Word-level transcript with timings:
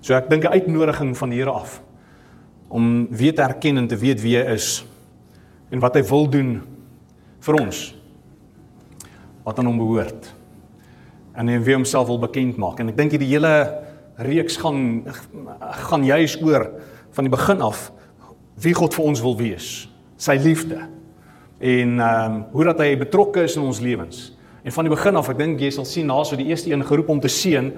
So 0.00 0.14
ek 0.14 0.30
dink 0.30 0.44
'n 0.44 0.52
uitnodiging 0.52 1.16
van 1.16 1.30
die 1.30 1.38
Here 1.38 1.50
af 1.50 1.82
om 2.68 3.08
weer 3.10 3.34
te 3.34 3.42
erken 3.42 3.76
en 3.76 3.86
te 3.86 3.96
weet 3.96 4.20
wie 4.20 4.36
hy 4.36 4.52
is 4.54 4.84
en 5.70 5.80
wat 5.80 5.94
hy 5.94 6.02
wil 6.02 6.28
doen 6.28 6.62
vir 7.40 7.54
ons 7.54 7.94
wat 9.44 9.58
aan 9.58 9.66
hom 9.66 9.78
behoort. 9.78 10.34
En 11.34 11.48
hy 11.48 11.58
wie 11.64 11.74
homself 11.74 12.06
wil 12.06 12.18
bekend 12.18 12.56
maak. 12.56 12.80
En 12.80 12.88
ek 12.88 12.96
dink 12.96 13.10
die 13.16 13.30
hele 13.32 13.84
reeks 14.18 14.56
gaan 14.56 15.04
gaan 15.88 16.04
juis 16.04 16.36
oor 16.42 16.70
van 17.10 17.24
die 17.24 17.32
begin 17.32 17.60
af 17.60 17.92
wie 18.58 18.74
God 18.74 18.94
vir 18.94 19.04
ons 19.04 19.22
wil 19.22 19.36
wees, 19.38 19.88
sy 20.18 20.34
liefde 20.36 20.82
en 21.58 21.98
ehm 21.98 22.34
um, 22.34 22.44
hoe 22.52 22.64
dat 22.64 22.78
hy 22.78 22.96
betrokke 22.98 23.42
is 23.46 23.56
in 23.56 23.62
ons 23.62 23.80
lewens. 23.80 24.32
En 24.62 24.72
van 24.72 24.84
die 24.84 24.92
begin 24.94 25.16
af, 25.16 25.30
ek 25.30 25.38
dink 25.38 25.60
jy 25.62 25.70
sal 25.74 25.86
sien 25.86 26.06
na 26.06 26.18
so 26.24 26.36
die 26.36 26.50
eerste 26.50 26.70
een 26.70 26.84
geroep 26.86 27.08
om 27.08 27.20
te 27.20 27.30
seën, 27.30 27.72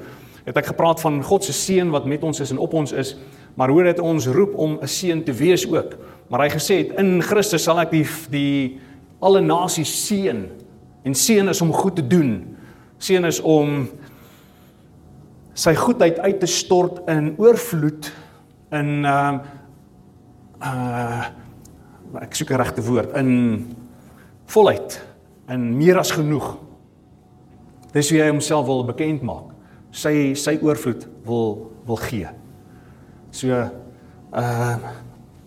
het 0.45 0.57
ek 0.57 0.67
gepraat 0.73 1.01
van 1.01 1.23
God 1.23 1.45
se 1.45 1.53
seën 1.53 1.91
wat 1.91 2.07
met 2.07 2.23
ons 2.23 2.41
is 2.41 2.51
en 2.51 2.59
op 2.59 2.75
ons 2.75 2.93
is, 2.93 3.17
maar 3.55 3.69
hoe 3.69 3.83
dit 3.83 4.01
ons 4.01 4.27
roep 4.27 4.55
om 4.57 4.79
'n 4.81 4.89
seën 4.89 5.25
te 5.25 5.33
wees 5.33 5.67
ook. 5.69 5.97
Maar 6.29 6.41
hy 6.41 6.49
gesê 6.49 6.75
het 6.79 6.99
in 6.99 7.23
Christus 7.23 7.63
sal 7.63 7.81
ek 7.81 7.91
die 7.91 8.07
die 8.31 8.79
alle 9.21 9.41
nasies 9.41 10.07
seën. 10.07 10.49
En 11.03 11.15
seën 11.15 11.49
is 11.49 11.61
om 11.61 11.73
goed 11.73 11.97
te 11.97 12.07
doen. 12.07 12.57
Seën 12.99 13.25
is 13.25 13.41
om 13.41 13.89
sy 15.55 15.75
goedheid 15.75 16.19
uit 16.19 16.41
te 16.41 16.47
stort 16.47 17.01
in 17.09 17.35
oorvloed 17.39 18.13
in 18.73 19.05
ehm 19.05 19.41
uh, 20.63 20.67
uh 20.67 21.25
ek 22.21 22.35
soek 22.35 22.51
'n 22.51 22.59
regte 22.59 22.83
woord 22.83 23.15
in 23.17 23.71
volheid 24.47 24.99
in 25.49 25.77
meer 25.77 25.99
as 25.99 26.11
genoeg. 26.11 26.57
Dis 27.93 28.11
wie 28.11 28.21
hy 28.23 28.31
homself 28.31 28.67
wil 28.67 28.85
bekend 28.85 29.23
maak. 29.23 29.50
Sy 29.91 30.35
sy 30.39 30.57
oorvloed 30.63 31.07
wil 31.27 31.71
wil 31.87 32.01
gee. 32.09 32.29
So 33.31 33.51
uh 33.51 34.77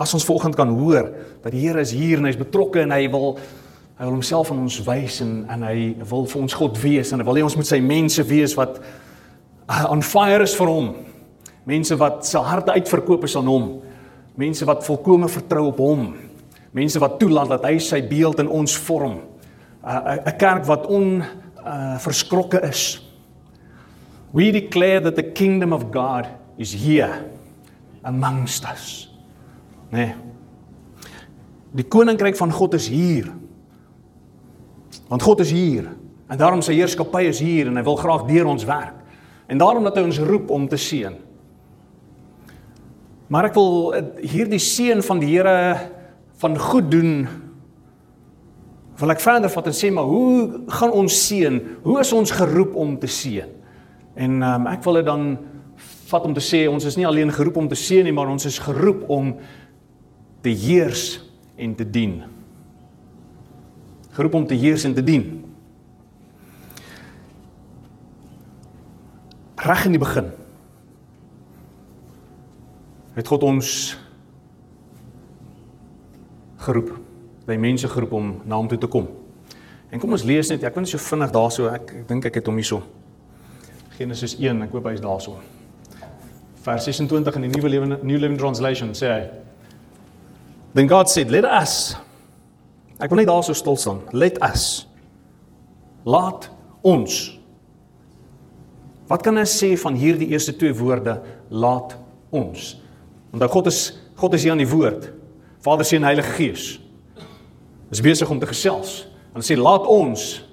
as 0.02 0.12
ons 0.18 0.26
vanoggend 0.26 0.58
kan 0.58 0.72
hoor 0.74 1.06
dat 1.44 1.54
die 1.54 1.62
Here 1.62 1.80
is 1.80 1.94
hier 1.96 2.18
en 2.18 2.26
hy's 2.26 2.40
betrokke 2.40 2.82
en 2.82 2.92
hy 2.92 3.06
wil 3.14 3.38
hy 3.94 4.08
wil 4.08 4.16
homself 4.18 4.50
aan 4.52 4.66
ons 4.66 4.82
wys 4.84 5.22
en 5.22 5.46
en 5.54 5.64
hy 5.70 5.94
wil 6.10 6.26
vir 6.28 6.42
ons 6.42 6.58
God 6.60 6.82
wees 6.82 7.14
en 7.14 7.22
hy 7.22 7.28
wil 7.28 7.40
hê 7.40 7.46
ons 7.46 7.56
moet 7.56 7.70
sy 7.70 7.80
mense 7.80 8.26
wees 8.28 8.58
wat 8.58 8.82
uh, 9.70 9.86
on 9.94 10.02
fire 10.02 10.44
is 10.44 10.58
vir 10.58 10.68
hom. 10.68 10.92
Mense 11.70 11.96
wat 11.96 12.26
se 12.28 12.42
harte 12.42 12.76
uitverkoop 12.76 13.24
is 13.24 13.38
aan 13.40 13.48
hom. 13.48 13.70
Mense 14.36 14.66
wat 14.68 14.84
volkome 14.84 15.30
vertrou 15.32 15.70
op 15.70 15.80
hom 15.80 16.08
mense 16.74 17.00
wat 17.00 17.20
toelaat 17.22 17.54
dat 17.54 17.68
hy 17.70 17.78
sy 17.82 18.02
beeld 18.06 18.42
in 18.42 18.50
ons 18.50 18.76
vorm. 18.88 19.22
'n 19.84 20.20
'n 20.26 20.38
kerk 20.38 20.66
wat 20.66 20.86
on 20.88 21.22
uh, 21.22 21.98
verskrokke 22.00 22.60
is. 22.70 23.02
We 24.34 24.50
declare 24.52 25.00
that 25.06 25.16
the 25.16 25.24
kingdom 25.24 25.74
of 25.74 25.92
God 25.94 26.28
is 26.58 26.74
here 26.74 27.30
amongst 28.02 28.66
us. 28.66 29.10
Nee. 29.94 30.16
Die 31.74 31.86
koninkryk 31.86 32.38
van 32.38 32.52
God 32.52 32.74
is 32.74 32.88
hier. 32.90 33.30
Want 35.08 35.22
God 35.22 35.46
is 35.46 35.54
hier 35.54 35.92
en 36.34 36.40
daarom 36.40 36.64
sy 36.66 36.74
heerskappy 36.74 37.28
is 37.30 37.38
hier 37.44 37.70
en 37.70 37.78
hy 37.78 37.84
wil 37.86 38.00
graag 38.00 38.26
deur 38.26 38.50
ons 38.50 38.66
werk. 38.66 38.98
En 39.46 39.60
daarom 39.62 39.86
dat 39.86 40.00
hy 40.00 40.06
ons 40.08 40.22
roep 40.26 40.50
om 40.56 40.66
te 40.72 40.80
seën. 40.82 41.14
Maar 43.30 43.52
ek 43.52 43.58
wil 43.58 43.74
uh, 43.94 44.02
hierdie 44.24 44.62
seën 44.62 45.04
van 45.06 45.22
die 45.22 45.30
Here 45.36 45.92
van 46.42 46.58
goed 46.60 46.90
doen 46.92 47.28
wil 48.98 49.14
ek 49.14 49.22
verder 49.22 49.52
vat 49.52 49.68
en 49.70 49.76
sê 49.78 49.90
maar 49.94 50.10
hoe 50.10 50.64
gaan 50.74 50.94
ons 50.94 51.16
seën? 51.28 51.60
Hoe 51.86 52.00
is 52.02 52.14
ons 52.16 52.34
geroep 52.34 52.74
om 52.80 52.98
te 52.98 53.10
seën? 53.10 53.62
En 54.14 54.42
um, 54.44 54.68
ek 54.70 54.84
wil 54.86 55.00
dit 55.02 55.08
dan 55.08 55.26
vat 56.10 56.26
om 56.28 56.34
te 56.36 56.44
sê 56.44 56.66
ons 56.70 56.86
is 56.86 56.98
nie 57.00 57.08
alleen 57.10 57.32
geroep 57.34 57.58
om 57.58 57.68
te 57.70 57.78
seën 57.80 58.06
nie, 58.06 58.14
maar 58.14 58.30
ons 58.30 58.46
is 58.46 58.60
geroep 58.62 59.08
om 59.10 59.34
te 60.46 60.54
heers 60.54 61.18
en 61.58 61.74
te 61.76 61.88
dien. 61.90 62.20
Geroep 64.14 64.38
om 64.38 64.46
te 64.48 64.58
heers 64.60 64.86
en 64.86 64.94
te 64.94 65.04
dien. 65.04 65.26
Reg 69.64 69.86
in 69.88 69.96
die 69.96 70.02
begin 70.02 70.32
het 73.14 73.30
God 73.30 73.44
ons 73.46 73.94
geroep, 76.64 76.90
by 77.46 77.58
mense 77.62 77.86
geroep 77.92 78.16
om 78.18 78.32
na 78.50 78.58
hom 78.58 78.70
toe 78.72 78.80
te 78.82 78.90
kom. 78.90 79.06
En 79.94 80.02
kom 80.02 80.16
ons 80.16 80.26
lees 80.26 80.50
net, 80.50 80.64
ek 80.66 80.74
wil 80.74 80.86
net 80.86 80.94
so 80.94 81.02
vinnig 81.12 81.34
daarso, 81.36 81.68
ek 81.70 81.92
ek 82.00 82.06
dink 82.10 82.26
ek 82.30 82.40
het 82.40 82.50
hom 82.50 82.58
hierso. 82.58 82.82
Genesis 83.98 84.36
1, 84.40 84.64
ek 84.66 84.74
hoop 84.74 84.88
hy's 84.90 85.02
daarso. 85.04 85.38
Vers 86.64 86.88
26 86.88 87.36
in 87.38 87.46
die 87.46 87.52
Nuwe 87.54 87.70
Lewende 87.70 88.00
New 88.02 88.18
Living 88.18 88.40
Translation 88.40 88.94
sê 88.98 89.12
hy 89.12 89.24
Then 90.74 90.88
God 90.90 91.10
said, 91.10 91.30
"Let 91.30 91.46
us." 91.46 91.96
Ek 93.00 93.10
wil 93.10 93.20
net 93.22 93.28
daarso 93.28 93.54
stil 93.54 93.76
staan. 93.78 94.02
Let 94.12 94.40
us. 94.42 94.88
Laat 96.04 96.50
ons. 96.82 97.40
Wat 99.08 99.22
kan 99.22 99.38
ons 99.38 99.54
sê 99.64 99.74
van 99.78 99.96
hierdie 99.96 100.32
eerste 100.32 100.56
twee 100.56 100.74
woorde, 100.74 101.22
laat 101.50 101.98
ons? 102.32 102.82
Want 103.32 103.52
God 103.52 103.68
is 103.68 104.00
God 104.16 104.34
is 104.34 104.44
hier 104.44 104.54
aan 104.54 104.62
die 104.62 104.70
woord. 104.70 105.10
Vader 105.60 105.86
Seun 105.86 106.04
Heilige 106.04 106.32
Gees 106.38 106.80
is 107.92 108.02
besig 108.02 108.30
om 108.30 108.40
te 108.40 108.48
gesels. 108.48 109.08
En 109.36 109.42
sê 109.42 109.58
laat 109.58 109.86
ons 109.90 110.44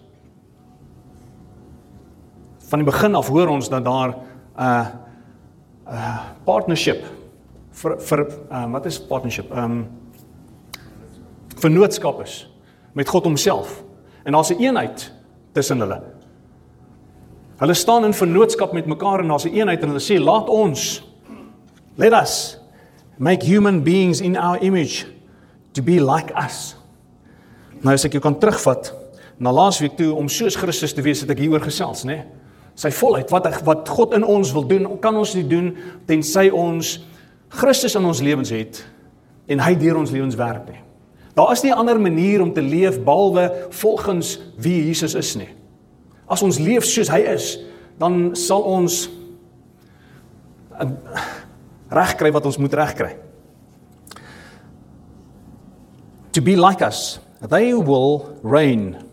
van 2.71 2.79
die 2.79 2.87
begin 2.87 3.15
af 3.19 3.29
hoor 3.29 3.51
ons 3.51 3.69
dat 3.69 3.85
daar 3.85 4.09
'n 4.09 4.15
uh, 4.59 4.87
'n 5.87 5.95
uh, 5.95 6.19
partnership 6.45 7.05
vir 7.71 8.01
vir 8.01 8.27
uh, 8.51 8.71
wat 8.73 8.87
is 8.87 9.01
partnership? 9.07 9.51
Ehm 9.51 9.65
um, 9.65 9.89
vennootskap 11.57 12.23
is 12.23 12.51
met 12.93 13.09
God 13.09 13.25
homself. 13.25 13.83
En 14.25 14.33
daar's 14.33 14.51
'n 14.51 14.59
eenheid 14.59 15.13
tussen 15.53 15.81
hulle. 15.81 16.03
Hulle 17.57 17.75
staan 17.75 18.05
in 18.05 18.15
vennootskap 18.15 18.73
met 18.73 18.87
mekaar 18.87 19.21
en 19.21 19.29
daar's 19.29 19.45
'n 19.45 19.55
eenheid 19.55 19.83
en 19.83 19.89
hulle 19.89 20.01
sê 20.01 20.23
laat 20.23 20.49
ons 20.49 21.03
let 21.95 22.13
us 22.13 22.59
make 23.19 23.47
human 23.47 23.83
beings 23.83 24.21
in 24.21 24.37
our 24.37 24.59
image 24.59 25.07
to 25.73 25.83
be 25.83 26.01
like 26.01 26.35
us. 26.45 26.77
Nou 27.81 27.95
as 27.95 28.05
ek 28.05 28.13
jou 28.13 28.23
kan 28.23 28.39
terugvat 28.39 28.95
na 29.39 29.53
laasweek 29.53 29.97
toe 29.97 30.15
om 30.15 30.29
soos 30.29 30.57
Christus 30.57 30.93
te 30.93 31.03
wees, 31.03 31.21
het 31.21 31.31
ek 31.31 31.39
hieroor 31.39 31.61
gesels, 31.61 32.05
né? 32.05 32.15
Nee? 32.15 32.40
Sy 32.81 32.89
volheid 32.97 33.29
wat 33.33 33.49
wat 33.67 33.89
God 33.89 34.15
in 34.17 34.25
ons 34.25 34.53
wil 34.57 34.65
doen, 34.65 34.87
kan 35.03 35.17
ons 35.17 35.35
nie 35.37 35.45
doen 35.45 35.75
tensy 36.09 36.49
ons 36.49 36.97
Christus 37.51 37.97
in 37.99 38.07
ons 38.07 38.23
lewens 38.23 38.53
het 38.55 38.81
en 39.51 39.61
hy 39.61 39.75
deur 39.75 39.99
ons 40.01 40.13
lewens 40.15 40.39
werk 40.39 40.69
nie. 40.71 40.81
Daar 41.35 41.53
is 41.53 41.63
nie 41.63 41.73
'n 41.73 41.79
ander 41.79 42.01
manier 42.01 42.43
om 42.43 42.53
te 42.53 42.63
leef 42.63 43.03
behalwe 43.03 43.67
volgens 43.71 44.39
wie 44.57 44.87
Jesus 44.87 45.15
is 45.15 45.35
nie. 45.37 45.49
As 46.29 46.43
ons 46.43 46.59
leef 46.59 46.85
soos 46.85 47.09
hy 47.09 47.19
is, 47.19 47.59
dan 47.99 48.37
sal 48.37 48.63
ons 48.63 49.11
regkry 51.91 52.33
wat 52.33 52.47
ons 52.47 52.57
moet 52.57 52.75
regkry. 52.75 53.17
To 56.33 56.41
be 56.41 56.57
like 56.57 56.81
us, 56.87 57.19
they 57.49 57.75
will 57.75 58.39
reign. 58.43 59.10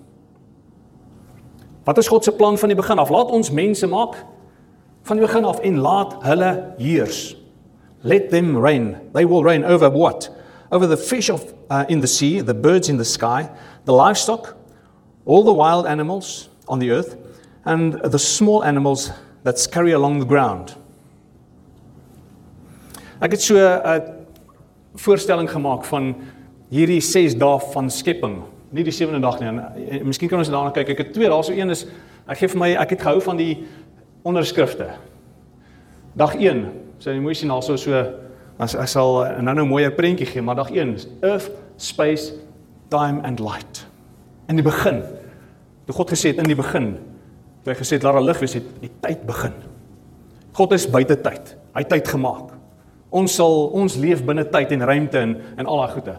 Wat 1.88 1.98
is 1.98 2.08
God 2.08 2.24
se 2.24 2.31
plan 2.31 2.58
van 2.58 2.68
die 2.68 2.75
begin 2.75 3.00
af? 3.00 3.09
Laat 3.09 3.30
ons 3.31 3.52
mense 3.52 3.88
maak 3.88 4.18
van 5.08 5.16
die 5.16 5.24
begin 5.24 5.46
af 5.48 5.62
en 5.64 5.78
laat 5.80 6.18
hulle 6.28 6.74
heers. 6.78 7.38
Let 8.03 8.30
them 8.30 8.58
reign. 8.59 8.98
They 9.14 9.24
will 9.28 9.44
reign 9.44 9.64
over 9.64 9.90
what? 9.92 10.28
Over 10.72 10.88
the 10.88 10.98
fish 10.98 11.30
of 11.30 11.46
uh, 11.72 11.86
in 11.88 12.02
the 12.02 12.08
sea, 12.08 12.42
the 12.42 12.53
birds 12.53 12.90
in 12.90 12.98
the 12.98 13.06
sky, 13.06 13.50
the 13.86 13.94
livestock, 13.94 14.58
all 15.25 15.44
the 15.44 15.53
wild 15.53 15.86
animals 15.86 16.50
on 16.68 16.80
the 16.80 16.92
earth, 16.92 17.16
and 17.64 17.94
the 18.04 18.19
small 18.19 18.64
animals 18.64 19.12
that 19.44 19.58
scurry 19.58 19.94
along 19.94 20.19
the 20.19 20.28
ground. 20.28 20.75
Ek 23.22 23.31
het 23.31 23.42
so 23.42 23.56
'n 23.56 23.81
uh, 23.86 24.00
voorstelling 24.95 25.50
gemaak 25.50 25.86
van 25.86 26.16
hierdie 26.69 27.01
6 27.01 27.38
dae 27.39 27.60
van 27.72 27.89
skepping, 27.89 28.44
nie 28.72 28.84
die 28.84 28.94
sewende 28.94 29.22
dag 29.24 29.40
nie. 29.40 29.48
En, 29.48 29.60
en 30.00 30.08
miskien 30.08 30.30
kan 30.30 30.42
ons 30.42 30.52
daarna 30.52 30.74
kyk. 30.75 30.94
Ek 30.96 31.04
het 31.06 31.14
twee, 31.16 31.30
daarso 31.31 31.56
een 31.56 31.72
is 31.74 31.86
ek 32.28 32.42
gee 32.42 32.52
vir 32.52 32.60
my 32.60 32.72
ek 32.84 32.96
het 32.96 33.06
gehou 33.06 33.22
van 33.24 33.40
die 33.40 33.52
onderskrifte. 34.28 34.90
Dag 36.18 36.36
1, 36.36 36.66
so 37.00 37.14
jy 37.14 37.22
moet 37.24 37.40
sien 37.40 37.54
also 37.54 37.78
so 37.80 38.02
as 38.58 38.74
ek 38.75 38.90
sal 38.90 39.22
nou 39.46 39.54
nou 39.54 39.66
'n 39.66 39.69
mooier 39.69 39.94
prentjie 39.94 40.25
gee, 40.25 40.42
maar 40.42 40.56
dag 40.56 40.72
1 40.72 40.96
is 40.96 41.08
earth, 41.22 41.52
space, 41.78 42.34
time 42.90 43.22
and 43.24 43.40
light. 43.40 43.86
In 44.48 44.56
die 44.56 44.64
begin. 44.64 45.04
Toe 45.86 45.96
God 45.96 46.12
gesê 46.12 46.34
het 46.34 46.38
in 46.38 46.50
die 46.50 46.56
begin, 46.56 46.98
toe 47.63 47.74
hy 47.74 47.80
gesê 47.80 47.96
het 47.96 48.04
laat 48.04 48.13
daar 48.13 48.24
lig 48.24 48.40
wees, 48.40 48.54
het 48.54 48.63
die 48.81 48.92
tyd 49.02 49.25
begin. 49.25 49.54
God 50.54 50.72
is 50.74 50.90
buite 50.90 51.22
tyd. 51.22 51.56
Hy 51.74 51.84
het 51.86 51.90
tyd 51.90 52.08
gemaak. 52.08 52.52
Ons 53.10 53.36
sal 53.36 53.70
ons 53.78 53.96
leef 53.96 54.24
binne 54.25 54.44
tyd 54.50 54.72
en 54.72 54.81
ruimte 54.81 55.20
en 55.20 55.38
en 55.58 55.66
al 55.66 55.78
daai 55.78 55.94
goede. 55.94 56.18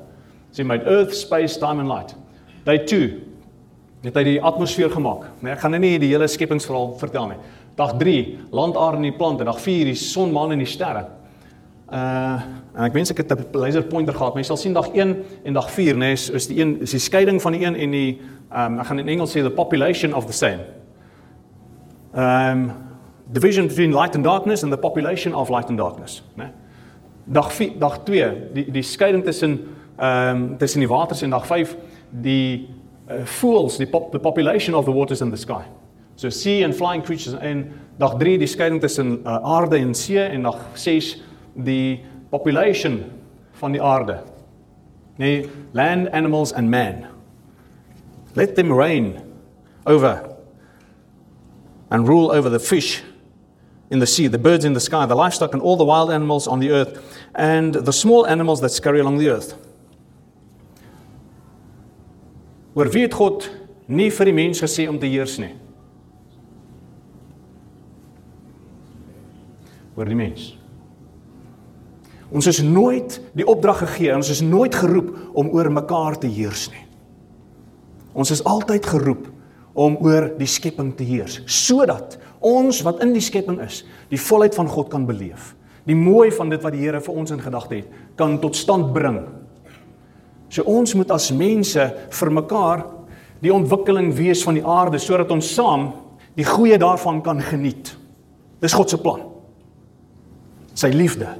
Sê 0.52 0.64
my 0.64 0.78
earth, 0.86 1.14
space, 1.14 1.58
time 1.58 1.80
and 1.80 1.88
light. 1.88 2.14
Day 2.64 2.78
2 2.84 3.10
het 4.02 4.14
hy 4.14 4.24
die 4.24 4.42
atmosfeer 4.42 4.90
gemaak. 4.90 5.24
Nee, 5.42 5.52
ek 5.52 5.62
gaan 5.62 5.74
nou 5.74 5.80
nie 5.82 5.98
die 5.98 6.12
hele 6.12 6.28
skepingsverhaal 6.30 6.92
vertel 7.00 7.32
nie. 7.32 7.38
Dag 7.78 7.96
3, 7.98 8.38
land, 8.54 8.76
aarde 8.76 8.96
en 8.96 9.08
die 9.08 9.14
plante. 9.14 9.46
Dag 9.46 9.58
4, 9.62 9.90
die 9.90 9.98
son, 9.98 10.32
maan 10.34 10.54
en 10.54 10.62
die 10.62 10.70
sterre. 10.70 11.06
Uh 11.88 12.38
en 12.78 12.84
ek 12.86 12.94
wens 12.94 13.10
ek 13.10 13.24
het 13.24 13.32
'n 13.32 13.58
laser 13.58 13.82
pointer 13.82 14.14
gehad, 14.14 14.34
maar 14.34 14.42
jy 14.42 14.46
sal 14.46 14.56
sien 14.56 14.72
dag 14.72 14.88
1 14.94 15.16
en 15.44 15.52
dag 15.52 15.70
4, 15.70 15.94
nê, 15.94 15.98
nee, 15.98 16.12
is, 16.12 16.30
is 16.30 16.46
die 16.46 16.60
een 16.60 16.80
is 16.80 16.90
die 16.90 17.00
skeiding 17.00 17.42
van 17.42 17.52
die 17.52 17.64
een 17.64 17.74
en 17.74 17.90
die 17.90 18.20
um 18.52 18.78
ek 18.78 18.86
gaan 18.86 18.98
in 18.98 19.08
Engels 19.08 19.32
sê 19.32 19.42
the 19.42 19.50
population 19.50 20.14
of 20.14 20.26
the 20.26 20.32
same. 20.32 20.60
Um 22.14 22.70
division 23.32 23.66
between 23.66 23.92
light 23.92 24.14
and 24.14 24.24
darkness 24.24 24.62
and 24.62 24.72
the 24.72 24.78
population 24.78 25.34
of 25.34 25.48
light 25.48 25.68
and 25.68 25.78
darkness, 25.78 26.22
né? 26.36 26.44
Nee. 26.44 26.52
Dag 27.24 27.52
4, 27.52 27.78
dag 27.78 27.98
2, 28.04 28.32
die 28.52 28.70
die 28.70 28.82
skeiding 28.82 29.24
tussen 29.24 29.58
um 29.98 30.58
tussen 30.58 30.80
die 30.80 30.88
waters 30.88 31.22
en 31.22 31.30
dag 31.30 31.46
5, 31.46 31.76
die 32.10 32.68
uh, 33.10 33.24
fools, 33.24 33.78
die 33.78 33.86
pop, 33.86 34.12
the 34.12 34.18
population 34.18 34.74
of 34.74 34.84
the 34.84 34.92
waters 34.92 35.20
in 35.20 35.30
the 35.30 35.36
sky. 35.36 35.64
So 36.16 36.30
sea 36.30 36.62
and 36.62 36.74
flying 36.74 37.02
creatures 37.02 37.34
en 37.34 37.80
dag 37.98 38.18
3 38.18 38.38
die 38.38 38.46
skeiding 38.46 38.80
tussen 38.80 39.20
uh, 39.24 39.38
aarde 39.42 39.78
en 39.78 39.94
see 39.94 40.18
en 40.18 40.42
dag 40.42 40.64
6 40.74 41.16
die 41.54 42.00
population 42.30 43.04
van 43.60 43.72
die 43.72 43.82
aarde. 43.82 44.20
Nee, 45.18 45.48
land, 45.72 46.10
animals 46.10 46.52
and 46.52 46.70
man. 46.70 47.06
Let 48.34 48.54
them 48.54 48.72
reign 48.72 49.18
over 49.86 50.36
and 51.90 52.06
rule 52.08 52.30
over 52.30 52.50
the 52.50 52.60
fish 52.60 53.02
in 53.90 53.98
the 53.98 54.06
sea, 54.06 54.26
the 54.26 54.38
birds 54.38 54.64
in 54.64 54.74
the 54.74 54.80
sky, 54.80 55.06
the 55.06 55.16
livestock 55.16 55.54
and 55.54 55.62
all 55.62 55.76
the 55.76 55.84
wild 55.84 56.10
animals 56.10 56.46
on 56.46 56.60
the 56.60 56.70
earth, 56.70 57.18
and 57.34 57.74
the 57.74 57.92
small 57.92 58.26
animals 58.26 58.60
that 58.60 58.70
scurry 58.70 59.00
along 59.00 59.18
the 59.18 59.28
earth. 59.28 59.56
Oor 62.78 62.90
wie 62.94 63.08
het 63.08 63.16
God 63.18 63.48
nie 63.90 64.06
vir 64.14 64.30
die 64.30 64.36
mens 64.36 64.60
gesê 64.62 64.84
om 64.86 65.00
te 65.02 65.08
heers 65.10 65.34
nie? 65.42 65.50
Oor 69.98 70.06
die 70.06 70.18
mens. 70.18 70.52
Ons 72.28 72.46
is 72.46 72.60
nooit 72.62 73.16
die 73.34 73.46
opdrag 73.48 73.80
gegee, 73.82 74.12
ons 74.14 74.30
is 74.30 74.44
nooit 74.44 74.74
geroep 74.76 75.10
om 75.40 75.50
oor 75.56 75.72
mekaar 75.74 76.20
te 76.22 76.30
heers 76.30 76.68
nie. 76.70 76.84
Ons 78.14 78.30
is 78.36 78.44
altyd 78.46 78.86
geroep 78.86 79.26
om 79.78 79.96
oor 80.04 80.28
die 80.38 80.48
skepping 80.50 80.92
te 80.98 81.06
heers, 81.08 81.40
sodat 81.50 82.18
ons 82.44 82.84
wat 82.86 83.02
in 83.02 83.14
die 83.14 83.24
skepping 83.24 83.58
is, 83.64 83.82
die 84.12 84.20
volheid 84.20 84.54
van 84.54 84.70
God 84.70 84.90
kan 84.92 85.06
beleef. 85.08 85.54
Die 85.88 85.96
mooi 85.98 86.28
van 86.34 86.52
dit 86.52 86.62
wat 86.62 86.76
die 86.76 86.84
Here 86.84 87.00
vir 87.02 87.20
ons 87.22 87.32
in 87.34 87.42
gedagte 87.42 87.80
het, 87.80 88.00
kan 88.18 88.36
tot 88.42 88.58
stand 88.58 88.92
bring. 88.94 89.22
So 90.48 90.64
ons 90.64 90.94
moet 90.96 91.10
as 91.12 91.30
mense 91.36 91.84
vir 92.20 92.30
mekaar 92.32 92.86
die 93.42 93.52
ontwikkeling 93.54 94.12
wees 94.16 94.42
van 94.46 94.56
die 94.58 94.64
aarde 94.64 94.98
sodat 94.98 95.30
ons 95.30 95.50
saam 95.54 95.90
die 96.38 96.46
goeie 96.46 96.78
daarvan 96.78 97.20
kan 97.22 97.42
geniet. 97.42 97.92
Dis 98.62 98.74
God 98.74 98.90
se 98.90 98.98
plan. 99.02 99.22
Sy 100.78 100.90
liefde 100.94 101.34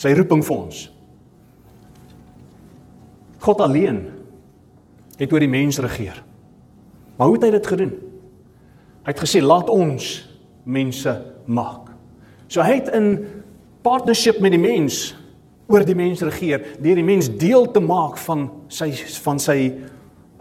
sy 0.00 0.12
roeping 0.16 0.42
vir 0.44 0.56
ons. 0.56 0.80
God 3.44 3.60
alleen 3.62 4.00
het 5.20 5.32
oor 5.32 5.44
die 5.44 5.50
mens 5.50 5.78
regeer. 5.82 6.16
Maar 7.14 7.30
hoe 7.30 7.36
het 7.36 7.46
hy 7.46 7.50
dit 7.54 7.70
gedoen? 7.70 7.92
Hy 9.04 9.12
het 9.12 9.20
gesê 9.22 9.42
laat 9.44 9.70
ons 9.70 10.08
mense 10.64 11.12
maak. 11.46 11.92
So 12.48 12.64
hy 12.64 12.80
het 12.80 12.90
in 12.96 13.10
partnership 13.84 14.40
met 14.42 14.54
die 14.54 14.62
mens 14.62 15.12
oor 15.66 15.84
die 15.86 15.96
mens 15.96 16.22
regeer, 16.24 16.62
deur 16.82 16.98
die 16.98 17.06
mens 17.06 17.30
deel 17.40 17.66
te 17.72 17.80
maak 17.80 18.18
van 18.26 18.48
sy 18.68 18.90
van 19.24 19.40
sy 19.40 19.58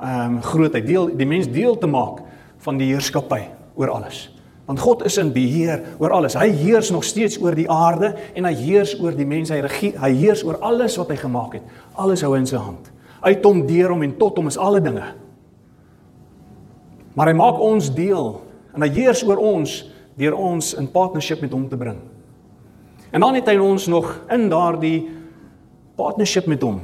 ehm 0.03 0.37
um, 0.37 0.39
grootheid, 0.43 0.85
deel 0.87 1.11
die 1.15 1.27
mens 1.27 1.47
deel 1.47 1.77
te 1.79 1.87
maak 1.87 2.23
van 2.65 2.79
die 2.79 2.89
heerskappy 2.91 3.41
oor 3.79 3.93
alles. 3.93 4.25
Want 4.65 4.79
God 4.79 5.03
is 5.07 5.17
in 5.19 5.33
beheer 5.35 5.81
oor 5.99 6.13
alles. 6.15 6.37
Hy 6.39 6.47
heers 6.63 6.91
nog 6.91 7.03
steeds 7.03 7.37
oor 7.41 7.55
die 7.55 7.69
aarde 7.71 8.13
en 8.35 8.47
hy 8.47 8.53
heers 8.55 8.93
oor 8.99 9.15
die 9.15 9.27
mense. 9.27 9.53
Hy 9.53 9.63
regeer, 9.65 9.97
hy 9.99 10.11
heers 10.21 10.43
oor 10.47 10.61
alles 10.63 10.95
wat 10.99 11.11
hy 11.11 11.17
gemaak 11.19 11.57
het. 11.59 11.73
Alles 11.99 12.23
hou 12.23 12.31
in 12.37 12.47
sy 12.47 12.59
hand. 12.59 12.87
Uit 13.23 13.43
hom, 13.43 13.65
deur 13.67 13.91
hom 13.91 14.05
en 14.07 14.15
tot 14.19 14.39
hom 14.39 14.47
is 14.51 14.59
alle 14.59 14.79
dinge. 14.83 15.03
Maar 17.13 17.31
hy 17.31 17.35
maak 17.37 17.59
ons 17.63 17.91
deel 17.93 18.31
en 18.73 18.85
hy 18.85 18.89
heers 18.95 19.23
oor 19.27 19.39
ons 19.43 19.75
deur 20.19 20.35
ons 20.37 20.73
in 20.77 20.87
partnership 20.93 21.41
met 21.41 21.53
hom 21.53 21.67
te 21.69 21.77
bring. 21.79 21.99
En 23.13 23.21
dan 23.21 23.37
het 23.37 23.49
hy 23.51 23.59
ons 23.61 23.85
nog 23.87 24.09
in 24.33 24.47
daardie 24.49 25.05
partnership 25.95 26.47
met 26.49 26.63
hom. 26.65 26.79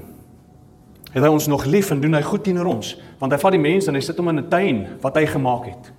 Het 1.10 1.24
hy 1.26 1.30
ons 1.34 1.48
nog 1.50 1.66
lief 1.66 1.90
en 1.90 2.02
doen 2.02 2.14
hy 2.14 2.22
goed 2.22 2.44
teenoor 2.46 2.70
ons, 2.70 2.92
want 3.18 3.34
hy 3.34 3.40
vat 3.42 3.56
die 3.56 3.62
mense 3.62 3.90
en 3.90 3.98
hy 3.98 4.02
sit 4.06 4.18
hom 4.22 4.30
in 4.30 4.44
'n 4.44 4.50
tuin 4.50 4.84
wat 5.02 5.16
hy 5.18 5.26
gemaak 5.26 5.66
het. 5.66 5.92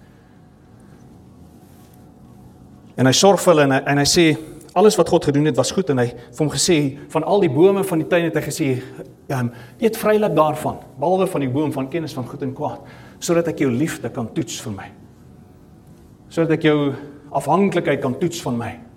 En 2.95 3.07
hy 3.07 3.13
sorg 3.13 3.41
vir 3.41 3.55
hulle 3.55 3.63
en 3.65 3.73
hy, 3.73 3.83
en 3.87 3.99
hy 3.99 4.05
sê 4.05 4.39
alles 4.73 4.97
wat 4.97 5.09
God 5.09 5.25
gedoen 5.25 5.45
het 5.45 5.57
was 5.57 5.71
goed 5.71 5.91
en 5.91 5.99
hy 5.99 6.07
het 6.13 6.39
hom 6.39 6.51
gesê 6.51 6.99
van 7.09 7.25
al 7.25 7.41
die 7.41 7.51
bome 7.51 7.83
van 7.85 7.99
die 7.99 8.07
tuin 8.07 8.25
het 8.25 8.35
hy 8.35 8.43
gesê 8.45 8.83
um, 9.35 9.51
eet 9.81 9.97
vrylik 9.97 10.35
daarvan 10.37 10.77
behalwe 10.99 11.27
van 11.27 11.41
die 11.41 11.51
boom 11.51 11.73
van 11.73 11.89
kennis 11.89 12.15
van 12.15 12.29
goed 12.29 12.43
en 12.43 12.53
kwaad 12.55 12.81
sodat 13.19 13.49
ek 13.49 13.59
jou 13.59 13.71
liefde 13.71 14.11
kan 14.11 14.29
toets 14.33 14.61
vir 14.61 14.73
my. 14.73 14.87
Sodat 16.29 16.51
ek 16.51 16.63
jou 16.63 16.95
afhanklikheid 17.33 18.01
kan 18.01 18.15
toets 18.19 18.43
van 18.43 18.57
my. 18.57 18.90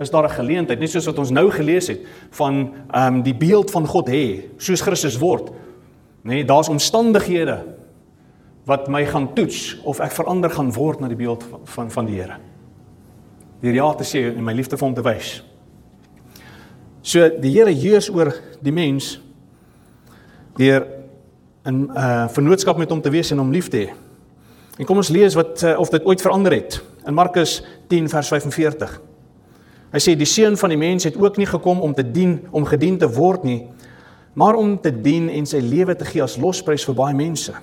Is 0.00 0.10
daar 0.10 0.24
'n 0.24 0.32
geleentheid 0.32 0.78
net 0.80 0.90
soos 0.90 1.06
wat 1.06 1.18
ons 1.18 1.30
nou 1.30 1.50
gelees 1.50 1.88
het 1.88 2.00
van 2.30 2.74
ehm 2.90 3.14
um, 3.14 3.22
die 3.22 3.34
beeld 3.34 3.70
van 3.70 3.86
God 3.86 4.08
hê 4.08 4.48
soos 4.56 4.80
Christus 4.80 5.18
word. 5.18 5.50
Nee, 6.22 6.44
daar's 6.44 6.68
omstandighede 6.68 7.64
wat 8.64 8.88
my 8.88 9.06
gaan 9.06 9.34
toets 9.34 9.80
of 9.84 10.00
ek 10.00 10.12
verander 10.12 10.50
gaan 10.50 10.72
word 10.72 11.00
na 11.00 11.08
die 11.08 11.16
beeld 11.16 11.44
van 11.44 11.60
van, 11.64 11.90
van 11.90 12.06
die 12.06 12.20
Here 12.20 12.36
deur 13.60 13.74
ja 13.74 13.94
te 13.94 14.04
sê 14.04 14.22
en 14.36 14.44
my 14.44 14.54
liefde 14.56 14.76
vir 14.76 14.86
hom 14.86 14.94
te 14.94 15.04
wys. 15.04 15.42
So 17.02 17.28
die 17.40 17.52
Here 17.52 17.72
heers 17.72 18.08
oor 18.08 18.32
die 18.60 18.72
mens 18.72 19.20
deur 20.56 20.86
'n 21.64 21.90
uh, 21.96 22.28
vennootskap 22.28 22.78
met 22.78 22.90
hom 22.90 23.00
te 23.00 23.10
wees 23.10 23.30
en 23.30 23.38
hom 23.38 23.52
lief 23.52 23.68
te 23.68 23.76
hê. 23.76 23.90
En 24.78 24.86
kom 24.86 24.96
ons 24.96 25.08
lees 25.12 25.34
wat 25.34 25.62
uh, 25.62 25.78
of 25.78 25.90
dit 25.90 26.04
ooit 26.04 26.20
verander 26.20 26.52
het 26.52 26.80
in 27.06 27.14
Markus 27.14 27.62
10 27.88 28.08
vers 28.08 28.28
45. 28.28 29.09
Hy 29.90 29.98
sê 29.98 30.14
die 30.14 30.28
seun 30.28 30.54
van 30.58 30.70
die 30.70 30.78
mens 30.78 31.06
het 31.08 31.16
ook 31.18 31.38
nie 31.40 31.48
gekom 31.50 31.80
om 31.82 31.94
te 31.94 32.04
dien 32.06 32.38
om 32.54 32.66
gedien 32.68 32.98
te 32.98 33.08
word 33.10 33.44
nie, 33.44 33.64
maar 34.38 34.54
om 34.54 34.76
te 34.78 34.92
dien 34.94 35.26
en 35.28 35.46
sy 35.46 35.58
lewe 35.64 35.96
te 35.98 36.06
gee 36.06 36.22
as 36.22 36.38
losprys 36.38 36.84
vir 36.86 36.96
baie 36.98 37.16
mense. 37.16 37.54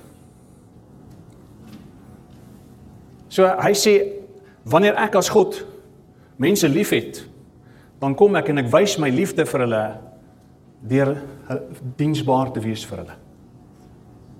So 3.32 3.48
hy 3.48 3.72
sê 3.78 3.94
wanneer 4.68 4.98
ek 5.00 5.16
as 5.20 5.30
God 5.32 5.62
mense 6.42 6.68
liefhet, 6.68 7.22
dan 8.02 8.16
kom 8.18 8.36
ek 8.38 8.52
en 8.52 8.62
ek 8.62 8.72
wys 8.74 8.98
my 9.00 9.10
liefde 9.14 9.46
vir 9.48 9.64
hulle 9.64 9.84
deur 10.88 11.14
diensbaar 11.98 12.52
te 12.54 12.62
wees 12.62 12.84
vir 12.86 13.04
hulle. 13.06 13.16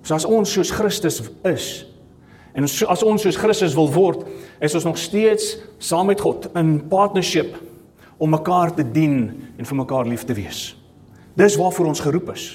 So 0.04 0.16
as 0.16 0.28
ons 0.28 0.52
soos 0.52 0.72
Christus 0.74 1.22
is 1.48 1.70
en 2.58 2.66
as 2.66 3.04
ons 3.06 3.22
soos 3.22 3.38
Christus 3.38 3.74
wil 3.76 3.88
word, 3.92 4.24
is 4.60 4.74
ons 4.74 4.86
nog 4.88 4.96
steeds 4.98 5.56
saam 5.78 6.08
met 6.10 6.20
God 6.20 6.48
in 6.58 6.78
partnership 6.90 7.56
om 8.18 8.30
mekaar 8.30 8.74
te 8.74 8.84
dien 8.84 9.18
en 9.56 9.66
vir 9.66 9.78
mekaar 9.78 10.08
lief 10.10 10.24
te 10.26 10.34
wees. 10.34 10.76
Dis 11.38 11.56
waarvoor 11.56 11.92
ons 11.92 12.02
geroep 12.02 12.32
is. 12.34 12.46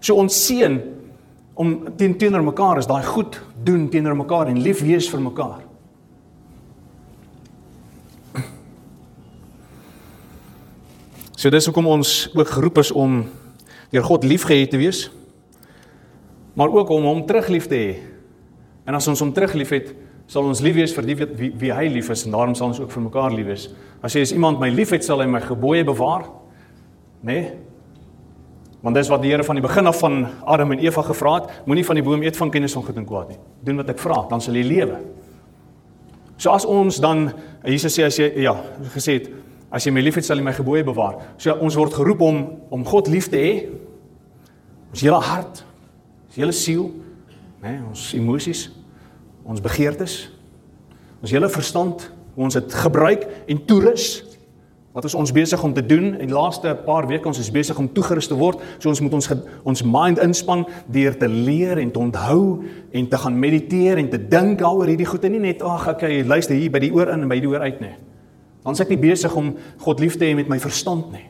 So 0.00 0.16
ons 0.16 0.36
seën 0.46 0.78
om 1.60 1.74
teen 2.00 2.16
teenoor 2.16 2.44
mekaar 2.46 2.80
is 2.80 2.88
daai 2.88 3.04
goed 3.04 3.36
doen 3.64 3.88
teenoor 3.92 4.16
mekaar 4.16 4.48
en 4.48 4.62
lief 4.64 4.80
wees 4.80 5.08
vir 5.12 5.20
mekaar. 5.20 5.60
So 11.40 11.48
dis 11.48 11.64
hoekom 11.68 11.86
ons 11.88 12.28
ook 12.36 12.50
geroep 12.52 12.78
is 12.82 12.90
om 12.92 13.22
deur 13.90 14.04
God 14.04 14.24
liefgehad 14.28 14.72
te 14.72 14.80
wees. 14.80 15.06
Maar 16.52 16.68
ook 16.68 16.90
om 16.92 17.06
hom 17.08 17.22
teruglief 17.24 17.68
te 17.70 17.78
hê. 17.80 17.94
En 18.84 18.96
as 18.98 19.08
ons 19.08 19.22
hom 19.24 19.32
terugliefhet, 19.32 19.94
sal 20.30 20.46
ons 20.46 20.62
lief 20.62 20.76
wees 20.78 20.94
vir 20.94 21.08
die 21.08 21.16
wie, 21.18 21.50
wie 21.58 21.72
hy 21.74 21.88
lief 21.90 22.10
is 22.14 22.22
en 22.26 22.36
daarom 22.36 22.54
sal 22.54 22.70
ons 22.70 22.78
ook 22.82 22.92
vir 22.94 23.02
mekaar 23.08 23.34
lief 23.34 23.48
wees. 23.50 23.66
As 24.02 24.14
jy 24.14 24.22
as 24.22 24.34
iemand 24.36 24.60
my 24.62 24.70
liefhet, 24.70 25.02
sal 25.04 25.22
hy 25.22 25.26
my 25.30 25.42
gebooie 25.42 25.82
bewaar. 25.86 26.28
Né? 27.26 27.34
Nee? 27.34 27.50
Want 28.80 28.96
dis 28.96 29.10
wat 29.12 29.20
die 29.20 29.28
Here 29.34 29.44
van 29.44 29.58
die 29.58 29.64
begin 29.64 29.90
af 29.90 29.98
van 30.00 30.22
Adam 30.48 30.70
en 30.72 30.80
Eva 30.80 31.02
gevra 31.04 31.34
het, 31.40 31.50
moenie 31.68 31.84
van 31.84 31.98
die 31.98 32.04
boom 32.06 32.22
eet 32.24 32.38
van 32.38 32.52
kennis 32.54 32.72
van 32.72 32.86
goed 32.86 32.96
en 32.96 33.08
kwaad 33.08 33.34
nie. 33.34 33.40
Doen 33.66 33.82
wat 33.82 33.90
ek 33.92 34.00
vra, 34.00 34.22
dan 34.30 34.40
sal 34.40 34.56
jy 34.56 34.62
lewe. 34.64 35.02
So 36.40 36.54
as 36.54 36.64
ons 36.64 37.02
dan 37.02 37.26
Jesus 37.66 37.98
sê 37.98 38.06
as 38.06 38.16
jy 38.16 38.30
ja, 38.46 38.54
gesê 38.94 39.18
het 39.18 39.28
As 39.70 39.84
jy 39.86 39.92
my 39.94 40.02
liefhet, 40.02 40.26
sal 40.26 40.40
jy 40.40 40.42
my 40.42 40.54
gebooie 40.54 40.82
bewaar. 40.82 41.20
So 41.38 41.54
ons 41.62 41.76
word 41.78 41.94
geroep 41.94 42.24
om 42.26 42.40
om 42.74 42.82
God 42.86 43.06
lief 43.10 43.28
te 43.30 43.38
hê. 43.38 43.52
Ons 44.90 45.04
hele 45.06 45.20
hart, 45.22 45.60
ons 46.26 46.38
hele 46.40 46.54
siel, 46.54 46.88
né, 47.62 47.76
nee, 47.76 47.82
ons 47.86 48.08
emosies, 48.18 48.64
ons 49.50 49.62
begeertes, 49.62 50.30
ons 51.20 51.32
hele 51.34 51.50
verstand, 51.52 52.06
hoe 52.34 52.46
ons 52.46 52.56
dit 52.56 52.74
gebruik 52.84 53.26
en 53.50 53.64
toerus 53.66 54.20
Wat 54.90 55.04
is 55.06 55.14
ons 55.14 55.30
besig 55.30 55.62
om 55.62 55.72
te 55.72 55.86
doen? 55.86 56.16
In 56.18 56.26
die 56.26 56.34
laaste 56.34 56.72
paar 56.84 57.06
weke 57.06 57.28
ons 57.30 57.38
is 57.38 57.50
besig 57.54 57.78
om 57.78 57.86
toegerus 57.94 58.26
te 58.26 58.34
word. 58.34 58.58
So 58.82 58.90
ons 58.90 59.00
moet 59.04 59.12
ons 59.14 59.28
ons 59.62 59.82
mind 59.86 60.18
inspann 60.18 60.64
deur 60.90 61.14
te 61.18 61.28
leer 61.30 61.78
en 61.78 61.92
te 61.94 62.00
onthou 62.02 62.64
en 62.90 63.06
te 63.08 63.20
gaan 63.22 63.38
mediteer 63.38 64.00
en 64.02 64.08
te 64.10 64.18
dink 64.18 64.58
daaroor 64.58 64.90
hierdie 64.90 65.06
goed 65.06 65.28
en 65.28 65.36
nie 65.36 65.44
net 65.44 65.62
ag 65.62 65.86
okay, 65.92 66.24
luister 66.26 66.58
hier 66.58 66.74
by 66.74 66.82
die 66.82 66.90
oor 66.90 67.12
in 67.14 67.22
en 67.22 67.30
by 67.30 67.38
die 67.38 67.50
oor 67.52 67.62
uit 67.62 67.78
nie. 67.84 67.92
Dan 68.64 68.74
is 68.74 68.82
ek 68.82 68.90
nie 68.90 68.98
besig 68.98 69.36
om 69.38 69.52
God 69.84 70.02
lief 70.02 70.18
te 70.18 70.26
hê 70.26 70.34
met 70.34 70.50
my 70.50 70.58
verstand 70.58 71.14
nie. 71.14 71.28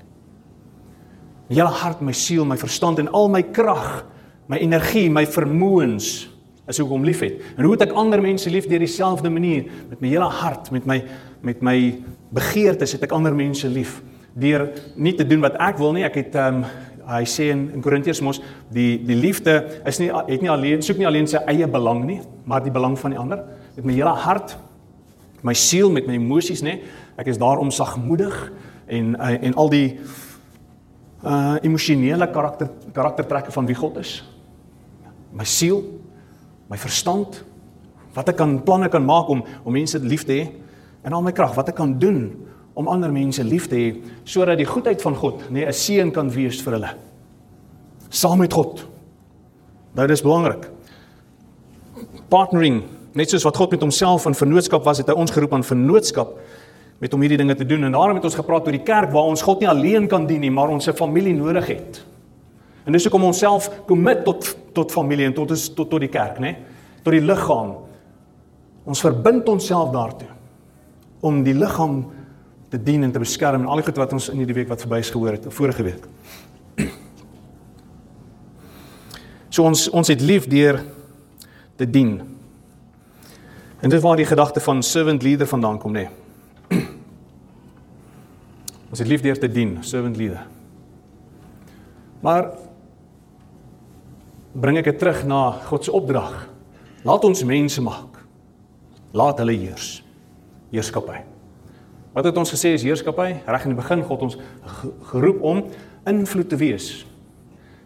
My 1.50 1.61
hele 1.61 1.77
hart, 1.83 2.00
my 2.00 2.17
siel, 2.17 2.49
my 2.49 2.57
verstand 2.57 3.03
en 3.03 3.12
al 3.12 3.29
my 3.29 3.43
krag, 3.45 4.07
my 4.49 4.57
energie, 4.57 5.11
my 5.12 5.27
vermoëns 5.29 6.30
is 6.71 6.79
hoe 6.79 6.87
ek 6.87 6.95
hom 6.95 7.07
liefhet. 7.07 7.41
En 7.57 7.67
hoe 7.67 7.75
het 7.75 7.89
ek 7.89 7.97
ander 7.99 8.23
mense 8.23 8.50
lief 8.50 8.69
deur 8.71 8.83
dieselfde 8.83 9.31
manier 9.33 9.67
met 9.91 10.00
my 10.00 10.12
hele 10.12 10.31
hart, 10.41 10.71
met 10.75 10.87
my 10.89 11.00
met 11.43 11.62
my 11.65 11.77
begeertes 12.37 12.93
het 12.93 13.07
ek 13.07 13.15
ander 13.17 13.35
mense 13.35 13.69
lief 13.69 14.03
deur 14.37 14.69
nie 14.95 15.15
te 15.17 15.27
doen 15.27 15.43
wat 15.43 15.57
ek 15.62 15.81
wil 15.81 15.95
nie. 15.97 16.07
Ek 16.07 16.21
het 16.21 16.39
ehm 16.39 16.62
um, 16.62 16.71
hy 17.11 17.25
sê 17.27 17.49
in, 17.50 17.65
in 17.75 17.83
Korintiërs 17.83 18.21
mos 18.23 18.39
die 18.71 19.00
die 19.03 19.17
liefde 19.19 19.57
is 19.89 19.99
nie 19.99 20.11
het 20.15 20.43
nie 20.45 20.50
alleen 20.53 20.83
soek 20.85 21.00
nie 21.00 21.09
alleen 21.09 21.27
sy 21.27 21.41
eie 21.50 21.67
belang 21.67 22.05
nie, 22.07 22.21
maar 22.47 22.62
die 22.62 22.75
belang 22.75 22.95
van 23.00 23.15
die 23.15 23.19
ander. 23.19 23.43
Met 23.75 23.89
my 23.89 23.97
hele 23.97 24.15
hart, 24.27 24.55
my 25.43 25.55
siel, 25.57 25.91
met 25.91 26.07
my 26.07 26.15
emosies 26.21 26.62
nê. 26.62 26.79
Ek 27.19 27.33
is 27.33 27.41
daar 27.41 27.59
om 27.59 27.73
sagmoedig 27.75 28.37
en 28.87 29.17
eh, 29.17 29.39
en 29.49 29.57
al 29.59 29.73
die 29.73 29.87
uh 31.21 31.57
emosionele 31.67 32.31
karakter 32.33 32.71
karaktertrekke 32.95 33.53
van 33.53 33.67
wie 33.67 33.77
God 33.77 33.99
is. 34.00 34.21
My 35.33 35.45
siel, 35.45 35.83
my 36.71 36.79
verstand, 36.79 37.43
wat 38.15 38.31
ek 38.33 38.39
kan 38.41 38.59
planne 38.67 38.89
kan 38.91 39.05
maak 39.07 39.29
om 39.31 39.43
om 39.65 39.75
mense 39.75 39.99
lief 40.03 40.25
te 40.27 40.39
hê 40.39 40.47
en 41.07 41.15
al 41.17 41.25
my 41.25 41.33
krag 41.35 41.55
wat 41.57 41.71
ek 41.73 41.79
kan 41.79 41.93
doen 41.99 42.31
om 42.79 42.89
ander 42.91 43.12
mense 43.12 43.43
lief 43.45 43.69
te 43.71 43.79
hê 43.79 43.89
sodat 44.25 44.59
die 44.61 44.69
goedheid 44.69 45.03
van 45.03 45.17
God 45.19 45.47
nê 45.50 45.67
'n 45.67 45.73
seën 45.73 46.11
kan 46.12 46.31
wees 46.31 46.61
vir 46.62 46.73
hulle. 46.73 46.91
Saam 48.11 48.39
met 48.39 48.53
God. 48.53 48.87
Nou 49.95 50.07
dis 50.07 50.23
belangrik. 50.23 50.71
Partnering, 52.29 52.83
net 53.15 53.31
soos 53.31 53.45
wat 53.45 53.57
God 53.57 53.71
met 53.71 53.81
homself 53.81 54.27
in 54.27 54.35
vennootskap 54.35 54.85
was, 54.85 54.99
het 54.99 55.09
hy 55.09 55.15
ons 55.15 55.31
geroep 55.31 55.53
aan 55.53 55.65
vennootskap 55.65 56.39
met 57.00 57.15
om 57.15 57.21
hierdie 57.21 57.39
dinge 57.39 57.55
te 57.55 57.67
doen 57.67 57.85
en 57.85 57.93
daarom 57.93 58.17
het 58.17 58.25
ons 58.25 58.35
gepraat 58.35 58.67
oor 58.67 58.73
die 58.77 58.85
kerk 58.85 59.11
waar 59.11 59.31
ons 59.31 59.43
God 59.43 59.61
nie 59.61 59.69
alleen 59.69 60.09
kan 60.09 60.27
dien 60.27 60.41
nie, 60.41 60.50
maar 60.50 60.69
ons 60.69 60.89
'n 60.89 60.93
familie 60.93 61.35
nodig 61.35 61.67
het. 61.67 62.05
En 62.90 62.97
dis 62.97 63.04
hoekom 63.06 63.28
ons 63.28 63.38
self 63.38 63.68
commit 63.87 64.25
tot 64.26 64.49
tot 64.75 64.90
familie 64.90 65.28
en 65.28 65.35
tot 65.35 65.50
is 65.54 65.68
tot 65.70 65.87
tot 65.90 66.02
die 66.02 66.11
kerk, 66.11 66.40
né? 66.42 66.56
Tot 67.04 67.14
die 67.14 67.23
liggaam. 67.23 67.76
Ons 68.82 69.02
verbind 69.04 69.47
onsself 69.50 69.92
daartoe 69.94 70.26
om 71.23 71.44
die 71.47 71.54
liggaam 71.54 72.00
te 72.73 72.78
dien 72.82 73.04
en 73.06 73.12
te 73.14 73.23
beskerm 73.23 73.62
en 73.62 73.68
al 73.70 73.78
die 73.78 73.85
goed 73.87 73.99
wat 74.02 74.14
ons 74.16 74.26
in 74.32 74.40
hierdie 74.42 74.56
week 74.56 74.70
wat 74.73 74.82
verby's 74.82 75.11
gehoor 75.14 75.37
het, 75.37 75.47
vorige 75.54 75.87
week. 75.87 76.09
So 79.54 79.66
ons 79.66 79.87
ons 79.94 80.11
het 80.11 80.23
lief 80.23 80.49
deur 80.50 80.80
te 81.78 81.87
dien. 81.87 82.16
En 83.82 83.90
dit 83.90 84.02
waar 84.02 84.18
die 84.18 84.26
gedagte 84.26 84.62
van 84.66 84.82
servant 84.82 85.23
leader 85.23 85.47
vandaan 85.47 85.78
kom, 85.78 85.94
né? 85.94 86.09
Ons 88.90 88.99
het 88.99 89.06
lief 89.11 89.23
deur 89.23 89.38
te 89.38 89.50
dien, 89.50 89.76
servant 89.87 90.18
leader. 90.18 90.42
Maar 92.26 92.50
bring 94.54 94.78
ek 94.80 94.90
dit 94.90 94.99
terug 94.99 95.25
na 95.28 95.40
God 95.69 95.85
se 95.87 95.92
opdrag. 95.95 96.49
Laat 97.07 97.25
ons 97.25 97.45
mense 97.47 97.83
maak. 97.83 98.21
Laat 99.16 99.40
hulle 99.42 99.57
heers. 99.57 100.00
Heerskappy. 100.71 101.23
Wat 102.14 102.26
het 102.26 102.37
ons 102.37 102.50
gesê 102.50 102.75
is 102.75 102.85
heerskappy? 102.87 103.28
Reg 103.47 103.66
in 103.66 103.75
die 103.75 103.78
begin 103.78 104.02
God 104.07 104.26
ons 104.26 104.38
geroep 105.12 105.42
om 105.47 105.62
invloed 106.11 106.50
te 106.50 106.59
wees. 106.59 106.90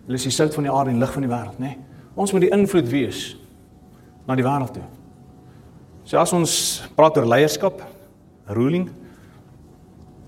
Hulle 0.07 0.21
is 0.21 0.27
die 0.29 0.33
sout 0.35 0.55
van 0.57 0.67
die 0.67 0.73
aarde 0.73 0.93
en 0.93 1.01
lig 1.01 1.13
van 1.13 1.25
die 1.25 1.33
wêreld, 1.33 1.61
nê? 1.61 1.75
Nee? 1.75 1.93
Ons 2.15 2.33
moet 2.33 2.45
die 2.45 2.53
invloed 2.55 2.87
wees 2.93 3.23
na 4.29 4.37
die 4.39 4.45
wêreld 4.47 4.77
toe. 4.77 4.85
So 6.07 6.21
as 6.21 6.33
ons 6.37 6.55
praat 6.97 7.17
oor 7.19 7.27
leierskap, 7.27 7.81
ruling, 8.55 8.87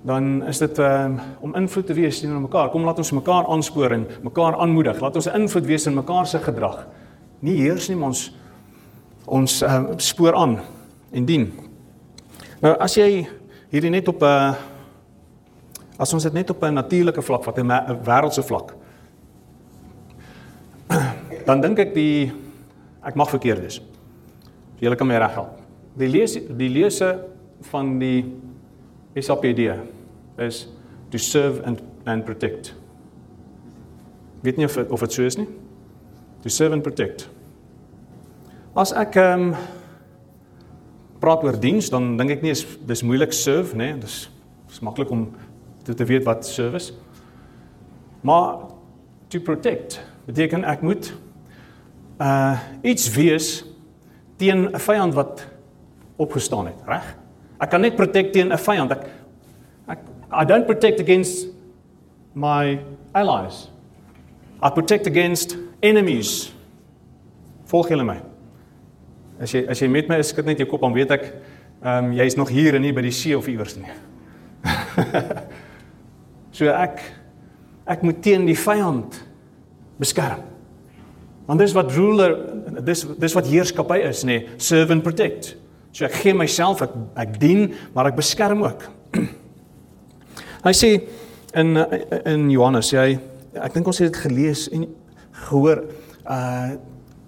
dan 0.06 0.44
is 0.46 0.58
dit 0.62 0.78
um, 0.78 1.18
om 1.42 1.54
invloed 1.58 1.86
te 1.86 1.94
wees 1.94 2.20
teenoor 2.20 2.44
mekaar. 2.44 2.68
Kom 2.70 2.84
laat 2.86 3.00
ons 3.02 3.10
mekaar 3.16 3.48
aanspoor 3.50 3.90
en 3.90 4.04
mekaar 4.22 4.54
aanmoedig. 4.62 5.00
Laat 5.02 5.16
ons 5.18 5.26
'n 5.26 5.40
invloed 5.40 5.66
wees 5.66 5.86
in 5.86 5.94
mekaar 5.94 6.26
se 6.26 6.38
gedrag. 6.38 6.86
Nie 7.38 7.56
heers 7.56 7.88
nie, 7.88 7.98
ons 7.98 8.30
ons 9.24 9.62
uh, 9.62 9.84
spoor 9.96 10.34
aan 10.34 10.60
en 11.10 11.24
dien. 11.24 11.52
Nou 12.60 12.76
as 12.78 12.94
jy 12.94 13.26
hierdie 13.70 13.90
net 13.90 14.08
op 14.08 14.22
'n 14.22 14.24
uh, 14.24 14.54
as 15.98 16.12
ons 16.12 16.22
dit 16.22 16.32
net 16.32 16.50
op 16.50 16.62
'n 16.62 16.74
natuurlike 16.74 17.22
vlak 17.22 17.44
vat, 17.44 17.58
'n 17.58 17.98
wêreldse 18.04 18.42
vlak. 18.42 18.74
Dan 21.46 21.60
dink 21.60 21.78
ek 21.78 21.94
die 21.94 22.32
ek 23.02 23.14
mag 23.14 23.30
verkeerd 23.30 23.60
wees. 23.60 23.82
Jy 24.78 24.94
kan 24.94 25.06
my 25.06 25.18
reghelp. 25.18 25.58
Die 25.94 26.08
lees 26.08 26.38
die 26.48 26.68
lese 26.68 27.24
van 27.60 27.98
die 27.98 28.24
SAPD 29.14 29.95
is 30.38 30.66
to 31.10 31.18
serve 31.18 31.62
and 31.64 31.82
and 32.04 32.24
protect. 32.24 32.74
Weet 34.42 34.56
nie 34.56 34.64
of 34.64 34.76
of 34.76 35.00
dit 35.00 35.12
so 35.12 35.22
is 35.22 35.36
nie. 35.36 35.48
To 36.42 36.48
serve 36.48 36.72
and 36.72 36.82
protect. 36.82 37.28
As 38.76 38.92
ek 38.92 39.16
ehm 39.16 39.48
um, 39.48 39.54
praat 41.20 41.44
oor 41.44 41.56
diens, 41.58 41.88
dan 41.90 42.16
dink 42.18 42.36
ek 42.36 42.42
nie 42.44 42.52
is 42.52 42.62
dis 42.86 43.02
moeilik 43.02 43.32
serve, 43.32 43.74
nê? 43.74 43.92
Nee, 43.94 44.00
dis 44.04 44.26
is 44.70 44.82
maklik 44.84 45.10
om 45.10 45.30
te, 45.86 45.94
te 45.94 46.04
weet 46.04 46.26
wat 46.26 46.46
service. 46.46 46.92
Maar 48.20 48.68
to 49.32 49.40
protect 49.40 50.00
beteken 50.26 50.66
ek 50.68 50.82
moet 50.82 51.12
uh 52.20 52.58
iets 52.82 53.08
wees 53.14 53.64
teen 54.36 54.68
'n 54.68 54.78
vyand 54.78 55.14
wat 55.14 55.46
opgestaan 56.16 56.66
het, 56.66 56.80
reg? 56.86 57.16
Ek 57.60 57.70
kan 57.70 57.80
net 57.80 57.96
protect 57.96 58.32
teen 58.32 58.52
'n 58.52 58.58
vyand. 58.58 58.92
Ek 58.92 59.08
I 60.30 60.44
don't 60.44 60.66
protect 60.66 61.00
against 61.00 61.48
my 62.34 62.80
allies. 63.14 63.68
I 64.62 64.70
protect 64.70 65.06
against 65.06 65.56
enemies. 65.82 66.52
Volg 67.70 67.90
julle 67.90 68.04
my? 68.06 68.18
As 69.40 69.52
jy 69.52 69.66
as 69.68 69.82
jy 69.82 69.88
met 69.92 70.08
my 70.08 70.18
is, 70.22 70.32
skud 70.32 70.48
net 70.48 70.60
jou 70.62 70.68
kop 70.70 70.82
dan 70.84 70.96
weet 70.96 71.12
ek 71.16 71.24
ehm 71.28 72.08
um, 72.08 72.10
jy 72.16 72.24
is 72.24 72.36
nog 72.38 72.50
hier 72.50 72.74
en 72.74 72.82
nie 72.82 72.94
by 72.96 73.04
die 73.04 73.14
see 73.14 73.36
of 73.36 73.46
iewers 73.52 73.76
nie. 73.76 73.90
so 76.56 76.70
ek 76.72 77.02
ek 77.86 78.02
moet 78.02 78.22
teen 78.24 78.46
die 78.48 78.58
vyand 78.58 79.20
beskerm. 80.00 80.42
Want 81.46 81.62
dis 81.62 81.76
wat 81.76 81.92
ruler 81.94 82.34
dis 82.82 83.04
dis 83.20 83.36
wat 83.36 83.50
heerskappy 83.50 84.00
is 84.08 84.24
nê, 84.26 84.40
serve 84.58 84.96
and 84.96 85.04
protect. 85.04 85.54
So 85.92 86.08
ek 86.08 86.16
gee 86.24 86.34
myself 86.34 86.82
ek 86.82 86.96
ek 87.26 87.36
dien, 87.40 87.68
maar 87.94 88.10
ek 88.10 88.18
beskerm 88.18 88.64
ook. 88.66 88.88
Hy 90.64 90.72
sê 90.72 90.90
in 91.56 91.76
in 92.24 92.50
Johannes, 92.50 92.92
hy 92.92 93.18
ek 93.56 93.74
dink 93.74 93.86
ons 93.86 93.98
het 93.98 94.12
dit 94.12 94.22
gelees 94.26 94.66
en 94.72 94.86
gehoor 95.48 95.84
uh 96.24 96.76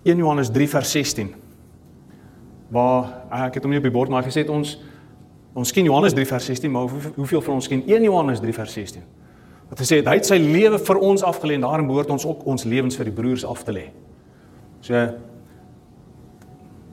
1 0.08 0.16
Johannes 0.16 0.50
3 0.50 0.68
vers 0.68 0.90
16. 0.90 1.34
Waar 2.72 3.02
uh, 3.32 3.44
ek 3.48 3.58
het 3.58 3.64
hom 3.66 3.72
nie 3.74 3.80
op 3.80 3.88
die 3.88 3.92
bord 3.92 4.12
maar 4.12 4.24
gesê 4.24 4.44
het 4.44 4.52
ons 4.52 4.78
ons 5.58 5.72
ken 5.74 5.88
Johannes 5.88 6.14
3 6.14 6.26
vers 6.28 6.44
16, 6.52 6.70
maar 6.70 6.86
hoe, 6.86 7.00
hoeveel 7.16 7.42
van 7.42 7.58
ons 7.58 7.68
ken 7.68 7.82
1 7.82 8.04
Johannes 8.06 8.40
3 8.40 8.54
vers 8.54 8.76
16? 8.78 9.02
Wat 9.68 9.80
hy 9.82 9.86
sê 9.88 9.98
hy 10.06 10.14
het 10.16 10.28
sy 10.28 10.38
lewe 10.40 10.78
vir 10.80 11.00
ons 11.02 11.24
afgelê 11.26 11.58
en 11.58 11.66
daarom 11.66 11.88
behoort 11.90 12.12
ons 12.14 12.24
ook 12.28 12.46
ons 12.48 12.64
lewens 12.64 12.96
vir 12.96 13.10
die 13.10 13.16
broers 13.16 13.44
af 13.44 13.64
te 13.66 13.74
lê. 13.74 13.88
So 14.80 15.02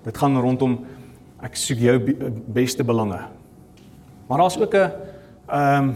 dit 0.05 0.17
gaan 0.17 0.37
rondom 0.41 0.79
ek 1.45 1.55
soek 1.59 1.81
jou 1.81 1.95
beste 2.53 2.83
belange. 2.83 3.21
Maar 4.27 4.43
daar's 4.43 4.57
ook 4.57 4.73
'n 4.73 4.91
ehm 5.47 5.83
um, 5.83 5.95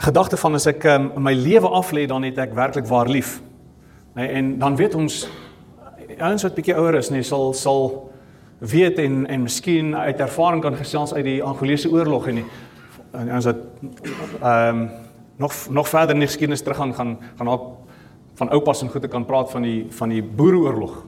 gedagte 0.00 0.36
van 0.40 0.56
as 0.56 0.66
ek 0.70 0.84
um, 0.88 1.10
my 1.20 1.34
lewe 1.36 1.68
af 1.68 1.92
lê 1.92 2.06
dan 2.08 2.24
het 2.24 2.38
ek 2.40 2.54
werklik 2.56 2.86
waar 2.88 3.08
lief. 3.08 3.40
Nee, 4.16 4.28
en 4.28 4.54
dan 4.58 4.76
weet 4.76 4.96
ons 4.96 5.26
ouens 6.18 6.42
wat 6.42 6.56
bietjie 6.56 6.76
ouer 6.76 6.96
is, 6.98 7.10
nee, 7.12 7.22
sal 7.26 7.52
sal 7.54 7.92
weet 8.60 8.98
en 9.00 9.26
en 9.28 9.44
miskien 9.44 9.92
uit 9.96 10.20
ervaring 10.20 10.62
kan 10.64 10.76
gesels 10.76 11.12
uit 11.14 11.24
die 11.24 11.42
Angolese 11.44 11.90
oorlog 11.92 12.28
en 12.32 12.42
die 12.42 12.48
en 13.16 13.30
as 13.36 13.48
dit 13.50 13.62
ehm 14.40 14.80
um, 14.80 14.88
nog 15.40 15.54
nog 15.72 15.88
verder 15.88 16.14
in 16.14 16.20
die 16.20 16.28
geskiedenis 16.28 16.62
terug 16.62 16.76
gaan 16.76 16.94
gaan 16.94 17.46
dalk 17.48 17.68
van 18.40 18.50
oupas 18.56 18.82
en 18.82 18.88
goeie 18.92 19.08
kan 19.08 19.24
praat 19.24 19.50
van 19.50 19.62
die 19.62 19.86
van 19.90 20.08
die 20.08 20.22
boereoorlog. 20.22 21.04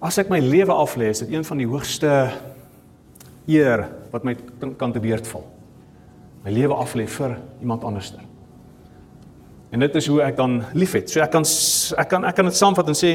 As 0.00 0.18
ek 0.18 0.28
my 0.28 0.40
lewe 0.40 0.72
af 0.72 0.96
lê, 0.96 1.08
is 1.12 1.24
dit 1.24 1.32
een 1.32 1.44
van 1.44 1.60
die 1.60 1.68
hoogste 1.68 2.30
eer 3.46 3.88
wat 4.12 4.24
my 4.24 4.36
kan 4.76 4.92
te 4.92 5.00
beurt 5.00 5.28
val 5.28 5.53
my 6.44 6.52
lewe 6.52 6.74
af 6.76 6.94
lê 6.94 7.06
vir 7.08 7.38
iemand 7.60 7.84
anderster. 7.84 8.20
En 9.72 9.80
dit 9.80 9.94
is 9.94 10.06
hoe 10.06 10.20
ek 10.22 10.36
dan 10.36 10.62
liefhet. 10.74 11.10
So 11.10 11.20
ek 11.24 11.32
kan 11.32 11.44
ek 11.98 12.08
kan 12.08 12.24
ek 12.24 12.36
kan 12.36 12.50
dit 12.50 12.56
saamvat 12.56 12.88
en 12.92 12.98
sê 12.98 13.14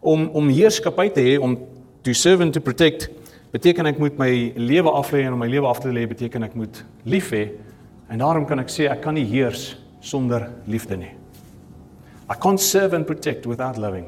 om 0.00 0.28
om 0.36 0.48
heerskappy 0.48 1.08
te 1.10 1.24
hê 1.24 1.38
om 1.40 1.56
to 2.02 2.12
serve 2.12 2.44
and 2.44 2.54
to 2.54 2.60
protect 2.60 3.08
beteken 3.52 3.86
ek 3.86 3.98
moet 3.98 4.18
my 4.18 4.52
lewe 4.56 4.92
aflê 4.92 5.24
en 5.24 5.34
om 5.34 5.40
my 5.40 5.48
lewe 5.48 5.66
af 5.66 5.80
te 5.80 5.88
lê 5.88 6.06
beteken 6.06 6.44
ek 6.46 6.54
moet 6.54 6.84
lief 7.04 7.32
hê 7.32 7.48
en 8.10 8.20
daarom 8.20 8.46
kan 8.46 8.60
ek 8.62 8.70
sê 8.70 8.90
ek 8.92 9.00
kan 9.02 9.16
nie 9.16 9.26
heers 9.26 9.74
sonder 10.00 10.50
liefde 10.66 10.96
nie. 11.00 11.14
I 12.28 12.34
can't 12.34 12.60
serve 12.60 12.94
and 12.94 13.06
protect 13.06 13.46
without 13.46 13.78
loving. 13.78 14.06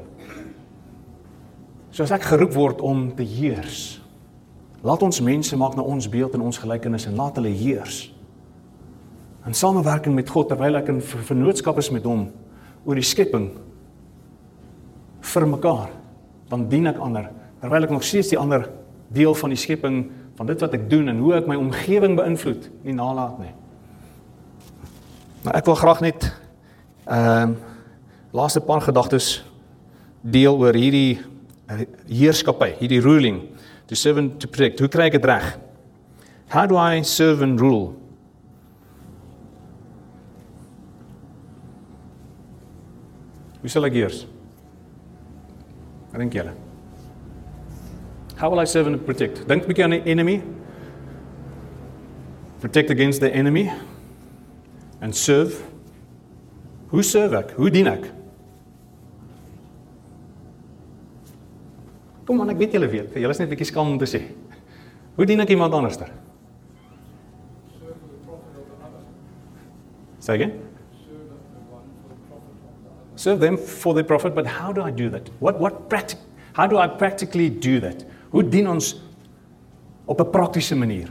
So 1.91 2.03
as 2.03 2.13
ek 2.15 2.29
geroep 2.29 2.53
word 2.55 2.81
om 2.85 3.09
te 3.15 3.25
heers, 3.27 3.97
laat 4.85 5.03
ons 5.03 5.19
mense 5.23 5.57
maak 5.59 5.75
na 5.75 5.83
ons 5.83 6.07
beeld 6.07 6.35
en 6.37 6.45
ons 6.47 6.61
gelykenis 6.63 7.09
en 7.09 7.17
laat 7.19 7.39
hulle 7.39 7.51
heers. 7.51 8.05
In 9.49 9.55
samewerking 9.57 10.13
met 10.13 10.29
God 10.29 10.51
terwyl 10.51 10.77
ek 10.77 10.91
in 10.93 10.99
vennootskap 11.01 11.79
is 11.81 11.89
met 11.89 12.05
hom 12.05 12.27
oor 12.85 12.99
die 12.99 13.05
skepping 13.05 13.47
vir 15.29 15.45
mekaar, 15.49 15.87
dan 16.51 16.67
dien 16.69 16.85
ek 16.91 16.99
ander 17.01 17.31
terwyl 17.59 17.87
ek 17.87 17.93
nog 17.95 18.05
steeds 18.05 18.29
die 18.29 18.37
ander 18.37 18.67
deel 19.09 19.33
van 19.33 19.49
die 19.49 19.57
skepping 19.57 20.03
van 20.37 20.51
dit 20.51 20.61
wat 20.61 20.75
ek 20.77 20.85
doen 20.91 21.09
en 21.09 21.23
hoe 21.23 21.33
ek 21.39 21.49
my 21.49 21.57
omgewing 21.57 22.13
beïnvloed 22.19 22.67
nie 22.85 22.93
nalat 22.93 23.39
nie. 23.41 23.51
Maar 25.43 25.57
ek 25.57 25.71
wil 25.71 25.79
graag 25.81 26.03
net 26.05 26.29
ehm 27.09 27.55
uh, 27.55 27.65
laaste 28.37 28.61
paar 28.61 28.83
gedagtes 28.85 29.39
deel 30.21 30.53
oor 30.61 30.77
hierdie 30.77 31.17
uh, 31.17 31.79
heerskappy, 32.05 32.75
hierdie 32.77 33.01
ruling, 33.01 33.39
to 33.89 33.97
serve 33.97 34.21
and 34.21 34.37
to 34.37 34.45
protect. 34.45 34.77
Hoe 34.77 34.91
kry 34.93 35.07
ek 35.09 35.17
dit 35.17 35.25
reg? 35.25 35.55
How 36.53 36.67
do 36.69 36.77
I 36.77 37.01
serve 37.01 37.41
and 37.41 37.57
rule? 37.57 37.95
Wie 43.61 43.69
sal 43.71 43.87
ek 43.89 43.97
eers? 43.99 44.23
Dink 46.15 46.33
julle? 46.35 46.53
How 48.39 48.49
will 48.49 48.59
I 48.59 48.65
serve 48.65 48.87
and 48.87 49.03
protect? 49.05 49.47
Dink 49.47 49.63
'n 49.63 49.67
bietjie 49.67 49.83
aan 49.83 49.95
die 49.95 50.03
enemy. 50.05 50.41
Protect 52.61 52.89
against 52.89 53.19
the 53.19 53.31
enemy 53.31 53.71
and 55.01 55.15
serve. 55.15 55.61
Hoe 56.89 57.03
serve 57.03 57.37
ek? 57.37 57.51
Hoe 57.51 57.69
dien 57.69 57.87
ek? 57.87 58.11
Kom 62.25 62.41
aan, 62.41 62.49
ek 62.49 62.57
weet 62.57 62.73
julle 62.73 62.87
weet. 62.87 63.13
Julle 63.15 63.29
is 63.29 63.39
net 63.39 63.47
'n 63.49 63.55
bietjie 63.55 63.71
skaam 63.71 63.91
om 63.91 63.97
te 63.97 64.05
sê. 64.05 64.21
Hoe 65.15 65.25
dien 65.25 65.39
ek 65.39 65.49
iemand 65.49 65.73
anderster? 65.73 66.09
Say 70.19 70.35
again? 70.35 70.68
Serve 73.19 73.41
them 73.41 73.57
for 73.57 73.93
the 73.93 74.01
profit, 74.01 74.33
but 74.33 74.45
how 74.45 74.71
do 74.71 74.81
I 74.81 74.91
do 74.91 75.09
that? 75.09 75.29
What 75.39 75.59
what 75.59 75.89
practic 75.89 76.19
how 76.53 76.67
do 76.67 76.77
I 76.77 76.87
practically 76.87 77.49
do 77.49 77.81
that? 77.81 78.05
Hoe 78.31 78.43
dien 78.47 78.67
ons 78.67 79.01
op 80.05 80.21
'n 80.21 80.29
praktiese 80.29 80.75
manier? 80.75 81.09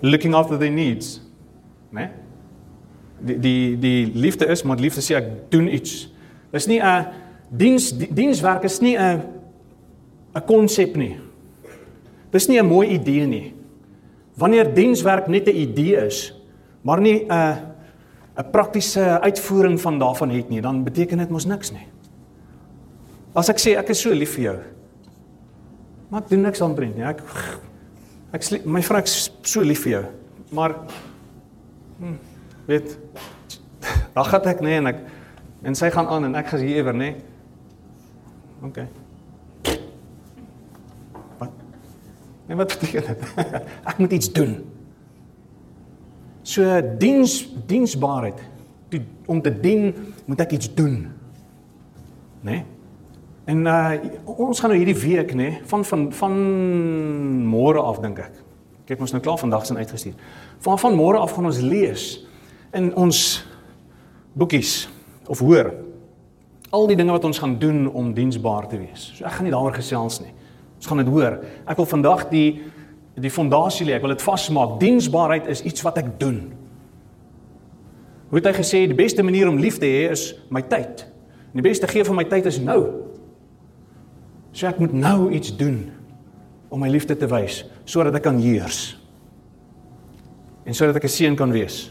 Looking 0.00 0.34
after 0.34 0.56
their 0.58 0.70
needs. 0.70 1.20
Né? 1.90 2.00
Nee? 2.00 2.08
Die 3.20 3.38
die 3.38 3.78
die 3.78 4.12
liefde 4.14 4.46
is, 4.46 4.62
maar 4.62 4.78
liefde 4.78 5.00
sê 5.00 5.14
ek 5.16 5.50
doen 5.50 5.68
iets. 5.68 6.08
Dis 6.50 6.66
nie 6.66 6.80
'n 6.80 7.06
diens 7.50 7.92
die, 7.92 8.08
dienswerk 8.14 8.64
is 8.64 8.80
nie 8.80 8.96
'n 8.96 9.20
'n 10.34 10.44
konsep 10.46 10.96
nie. 10.96 11.20
Dis 12.30 12.48
nie 12.48 12.58
'n 12.58 12.66
mooi 12.66 12.88
idee 12.88 13.26
nie. 13.26 13.54
Wanneer 14.34 14.74
dienswerk 14.74 15.28
net 15.28 15.46
'n 15.46 15.56
idee 15.56 16.06
is, 16.06 16.37
maar 16.82 17.00
nie 17.00 17.26
'n 17.26 17.56
'n 18.38 18.50
praktiese 18.50 19.20
uitvoering 19.20 19.80
van 19.80 19.98
daarvan 19.98 20.30
het 20.30 20.48
nie, 20.48 20.60
dan 20.60 20.84
beteken 20.84 21.18
dit 21.18 21.30
mos 21.30 21.44
niks 21.44 21.70
nie. 21.70 21.86
As 23.34 23.48
ek 23.48 23.58
sê 23.58 23.76
ek 23.78 23.88
is 23.88 24.00
so 24.00 24.10
lief 24.10 24.34
vir 24.34 24.42
jou, 24.42 24.58
maar 26.08 26.22
ek 26.22 26.28
doen 26.28 26.40
niks 26.40 26.58
Brent 26.58 26.96
nie. 26.96 27.04
Ek 27.04 27.22
ek 28.32 28.42
sê 28.42 28.64
my 28.64 28.82
vrou 28.82 28.98
ek 28.98 29.08
so 29.42 29.60
lief 29.60 29.82
vir 29.82 29.90
jou, 29.92 30.04
maar 30.52 30.74
hm, 31.98 32.16
weet 32.66 32.98
dan 34.14 34.24
gaan 34.24 34.42
ek 34.42 34.60
nee, 34.60 34.76
en 34.76 34.86
ek 34.86 34.96
en 35.62 35.74
sy 35.74 35.90
gaan 35.90 36.06
aan 36.06 36.24
en 36.24 36.34
ek 36.34 36.46
gaan 36.46 36.60
hier 36.60 36.76
ewer 36.76 36.94
nê. 36.94 36.98
Nee. 36.98 37.16
OK. 38.62 38.78
Wat? 41.38 41.50
Nee, 42.46 42.56
wat 42.56 42.68
beteken 42.74 43.06
dit? 43.06 43.22
ek 43.90 43.98
moet 43.98 44.12
iets 44.12 44.32
doen. 44.32 44.58
So 46.48 46.64
diens 47.00 47.42
diensbaarheid 47.68 48.40
die, 48.88 49.02
om 49.28 49.42
te 49.44 49.52
dien 49.52 49.90
moet 50.24 50.40
ek 50.46 50.54
iets 50.56 50.70
doen. 50.74 51.02
Né? 52.40 52.50
Nee? 52.50 52.64
En 53.48 53.64
uh 53.64 54.36
ons 54.38 54.60
gaan 54.60 54.72
nou 54.72 54.76
hierdie 54.76 54.96
week 55.00 55.32
nê 55.32 55.36
nee, 55.36 55.60
van 55.70 55.84
van 55.84 56.02
van 56.12 56.34
môre 57.48 57.80
af 57.80 58.00
dink 58.04 58.20
ek. 58.20 58.40
Ek 58.84 58.94
het 58.94 59.00
mos 59.00 59.12
nou 59.12 59.22
klaar 59.24 59.40
vandag 59.40 59.64
sin 59.66 59.80
uitgestuur. 59.80 60.16
Van 60.64 60.80
van 60.80 60.96
môre 60.96 61.20
af 61.20 61.32
gaan 61.36 61.48
ons 61.48 61.60
lees 61.64 62.04
in 62.76 62.90
ons 62.96 63.22
boekies 64.36 64.88
of 65.28 65.40
hoor 65.40 65.72
al 66.70 66.88
die 66.90 66.96
dinge 66.96 67.14
wat 67.16 67.24
ons 67.24 67.40
gaan 67.40 67.56
doen 67.60 67.86
om 67.88 68.12
diensbaar 68.12 68.68
te 68.68 68.76
wees. 68.80 69.08
So 69.16 69.24
ek 69.24 69.38
gaan 69.38 69.48
nie 69.48 69.54
daaroor 69.54 69.76
gesels 69.76 70.20
nie. 70.20 70.32
Ons 70.76 70.88
gaan 70.90 71.00
dit 71.00 71.08
hoor. 71.12 71.38
Ek 71.64 71.80
wil 71.80 71.88
vandag 71.88 72.26
die 72.28 72.48
die 73.22 73.32
fondasie 73.32 73.86
lê. 73.86 73.96
Ek 73.96 74.04
wil 74.04 74.14
dit 74.14 74.24
vasmaak. 74.24 74.78
Diensbaarheid 74.82 75.48
is 75.50 75.62
iets 75.66 75.84
wat 75.86 75.98
ek 76.02 76.14
doen. 76.20 76.40
Hoe 78.28 78.40
het 78.40 78.50
hy 78.50 78.54
gesê 78.58 78.84
die 78.88 78.96
beste 78.96 79.24
manier 79.24 79.48
om 79.48 79.58
lief 79.60 79.78
te 79.80 79.88
hê 79.88 80.08
is 80.12 80.30
my 80.52 80.62
tyd. 80.68 81.06
En 81.50 81.62
die 81.62 81.64
beste 81.64 81.88
gee 81.88 82.04
van 82.04 82.18
my 82.18 82.26
tyd 82.28 82.48
is 82.50 82.60
nou. 82.60 82.80
So 84.52 84.68
ek 84.68 84.80
moet 84.82 84.92
nou 84.92 85.30
iets 85.32 85.54
doen 85.56 85.86
om 86.68 86.82
my 86.82 86.90
liefde 86.92 87.16
te 87.16 87.28
wys 87.30 87.62
sodat 87.88 88.18
ek 88.18 88.26
kan 88.26 88.40
heers. 88.42 88.98
En 90.68 90.76
sodat 90.76 90.96
ek 90.96 91.04
'n 91.04 91.08
seën 91.08 91.36
kan 91.36 91.52
wees. 91.52 91.90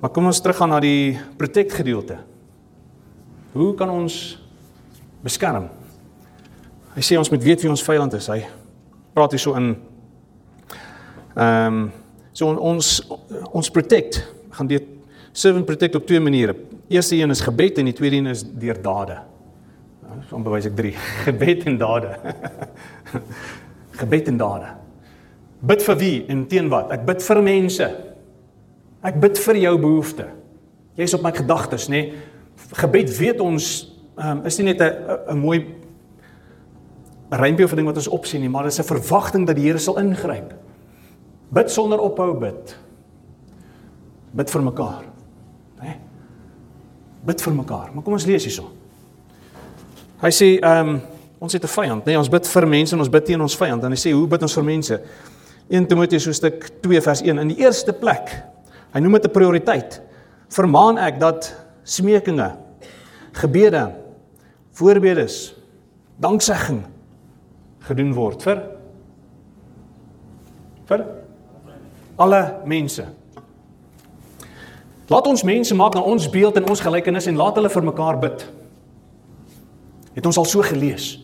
Maar 0.00 0.10
kom 0.10 0.26
ons 0.26 0.40
terug 0.40 0.56
gaan 0.56 0.68
na 0.68 0.80
die 0.80 1.18
protect 1.36 1.72
gedeelte. 1.72 2.18
Hoe 3.52 3.74
kan 3.74 3.90
ons 3.90 4.38
beskerm? 5.22 5.70
Hy 6.94 7.00
sê 7.00 7.16
ons 7.16 7.30
moet 7.30 7.42
weet 7.42 7.62
wie 7.62 7.70
ons 7.70 7.82
vyand 7.82 8.12
is. 8.12 8.26
Hy 8.26 8.44
praat 9.14 9.34
hier 9.34 9.42
so 9.42 9.54
in 9.58 9.74
ehm 11.34 11.76
um, 11.76 11.92
so 12.32 12.48
on, 12.50 12.58
ons 12.58 12.96
ons 13.54 13.70
protect 13.70 14.20
gaan 14.50 14.66
dit 14.70 14.86
servant 15.32 15.66
protect 15.66 15.94
op 15.94 16.06
twee 16.06 16.20
maniere. 16.20 16.54
Eerste 16.88 17.16
een 17.16 17.30
is 17.30 17.40
gebed 17.40 17.78
en 17.78 17.84
die 17.84 17.94
tweede 17.94 18.16
een 18.16 18.26
is 18.26 18.44
deur 18.44 18.78
dade. 18.82 19.18
So 20.28 20.38
bewys 20.38 20.68
ek 20.70 20.76
drie. 20.78 20.94
Gebed 21.26 21.66
en 21.66 21.78
dade. 21.78 22.14
gebed 24.00 24.28
en 24.30 24.38
dade. 24.38 24.70
Bid 25.64 25.82
vir 25.86 25.98
wie 25.98 26.16
en 26.30 26.44
teen 26.50 26.68
wat? 26.70 26.92
Ek 26.94 27.06
bid 27.06 27.22
vir 27.24 27.42
mense. 27.42 27.88
Ek 29.04 29.18
bid 29.20 29.40
vir 29.46 29.60
jou 29.62 29.74
behoefte. 29.80 30.28
Jy's 30.98 31.16
op 31.16 31.24
my 31.24 31.32
gedagtes, 31.34 31.88
nê? 31.90 32.02
Nee? 32.02 32.22
Gebed 32.78 33.10
weet 33.18 33.42
ons 33.42 33.70
um, 34.14 34.44
is 34.46 34.58
nie 34.58 34.70
net 34.70 34.80
'n 34.80 35.34
'n 35.34 35.38
mooi 35.38 35.58
rympie 37.36 37.64
of 37.64 37.72
'n 37.72 37.76
ding 37.76 37.86
wat 37.86 37.96
ons 37.96 38.08
opsien 38.08 38.40
nie, 38.40 38.48
maar 38.48 38.64
dis 38.64 38.78
'n 38.78 38.84
verwagting 38.84 39.46
dat 39.46 39.56
die 39.56 39.64
Here 39.64 39.78
sal 39.78 39.98
ingryp. 39.98 40.54
Bid 41.48 41.70
sonder 41.70 41.98
ophou 41.98 42.34
bid. 42.38 42.76
Bid 44.32 44.50
vir 44.50 44.62
mekaar. 44.62 45.04
Né? 45.82 45.96
Bid 47.24 47.42
vir 47.42 47.52
mekaar. 47.52 47.90
Maar 47.94 48.02
kom 48.02 48.12
ons 48.12 48.26
lees 48.26 48.44
hierso. 48.44 48.70
Hy 50.20 50.30
sê 50.30 50.58
ehm 50.60 50.88
um, 50.88 51.00
ons 51.38 51.52
het 51.52 51.62
'n 51.62 51.68
vyand, 51.68 52.04
nee, 52.04 52.18
ons 52.18 52.28
bid 52.28 52.48
vir 52.48 52.66
mense 52.66 52.94
en 52.94 53.00
ons 53.00 53.10
bid 53.10 53.24
teen 53.24 53.40
ons 53.40 53.56
vyand. 53.56 53.82
Dan 53.82 53.92
hy 53.92 53.96
sê 53.96 54.12
hoe 54.12 54.26
bid 54.26 54.42
ons 54.42 54.54
vir 54.54 54.64
mense? 54.64 55.00
1 55.68 55.86
Timoteus 55.86 56.24
hoofstuk 56.24 56.70
2 56.80 57.00
vers 57.00 57.22
1 57.22 57.38
in 57.38 57.48
die 57.48 57.58
eerste 57.58 57.92
plek. 57.92 58.44
Hy 58.92 59.00
noem 59.00 59.12
dit 59.12 59.24
'n 59.24 59.30
prioriteit. 59.30 60.00
Vermaan 60.48 60.98
ek 60.98 61.20
dat 61.20 61.54
smekinge, 61.84 62.56
gebede, 63.32 63.92
voorbedes, 64.72 65.54
danksegging 66.16 66.93
gedoen 67.88 68.14
word 68.16 68.44
vir 68.44 68.62
vir 70.88 71.04
alle 72.20 72.40
mense. 72.68 73.04
Laat 75.10 75.26
ons 75.28 75.44
mense 75.44 75.76
maak 75.76 75.96
na 75.96 76.04
ons 76.04 76.28
beeld 76.32 76.56
en 76.60 76.68
ons 76.70 76.82
gelykenis 76.86 77.28
en 77.30 77.40
laat 77.40 77.58
hulle 77.58 77.72
vir 77.72 77.86
mekaar 77.88 78.20
bid. 78.22 78.44
Het 80.14 80.28
ons 80.28 80.38
al 80.40 80.48
so 80.48 80.64
gelees? 80.64 81.14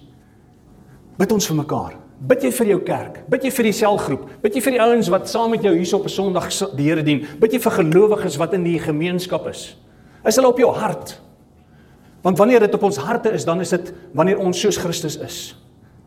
Bid 1.20 1.32
ons 1.32 1.46
vir 1.50 1.58
mekaar. 1.60 1.96
Bid 2.20 2.44
jy 2.44 2.50
vir 2.52 2.72
jou 2.74 2.80
kerk? 2.84 3.20
Bid 3.32 3.46
jy 3.46 3.52
vir 3.56 3.68
die 3.70 3.76
selgroep? 3.76 4.26
Bid 4.42 4.56
jy 4.56 4.64
vir 4.64 4.76
die 4.76 4.82
ouens 4.84 5.08
wat 5.12 5.30
saam 5.30 5.54
met 5.54 5.64
jou 5.64 5.72
hier 5.76 5.94
op 5.96 6.04
'n 6.04 6.12
Sondag 6.12 6.50
die 6.76 6.84
Here 6.88 7.02
dien? 7.02 7.26
Bid 7.40 7.52
jy 7.52 7.60
vir 7.60 7.72
gelowiges 7.72 8.36
wat 8.36 8.54
in 8.54 8.64
die 8.64 8.78
gemeenskap 8.78 9.46
is? 9.46 9.76
Is 10.24 10.36
hulle 10.36 10.48
op 10.48 10.58
jou 10.58 10.72
hart? 10.72 11.20
Want 12.22 12.38
wanneer 12.38 12.60
dit 12.60 12.74
op 12.74 12.82
ons 12.82 12.96
harte 12.96 13.32
is, 13.32 13.44
dan 13.44 13.60
is 13.60 13.70
dit 13.70 13.92
wanneer 14.12 14.38
ons 14.38 14.60
soos 14.60 14.76
Christus 14.76 15.16
is 15.16 15.54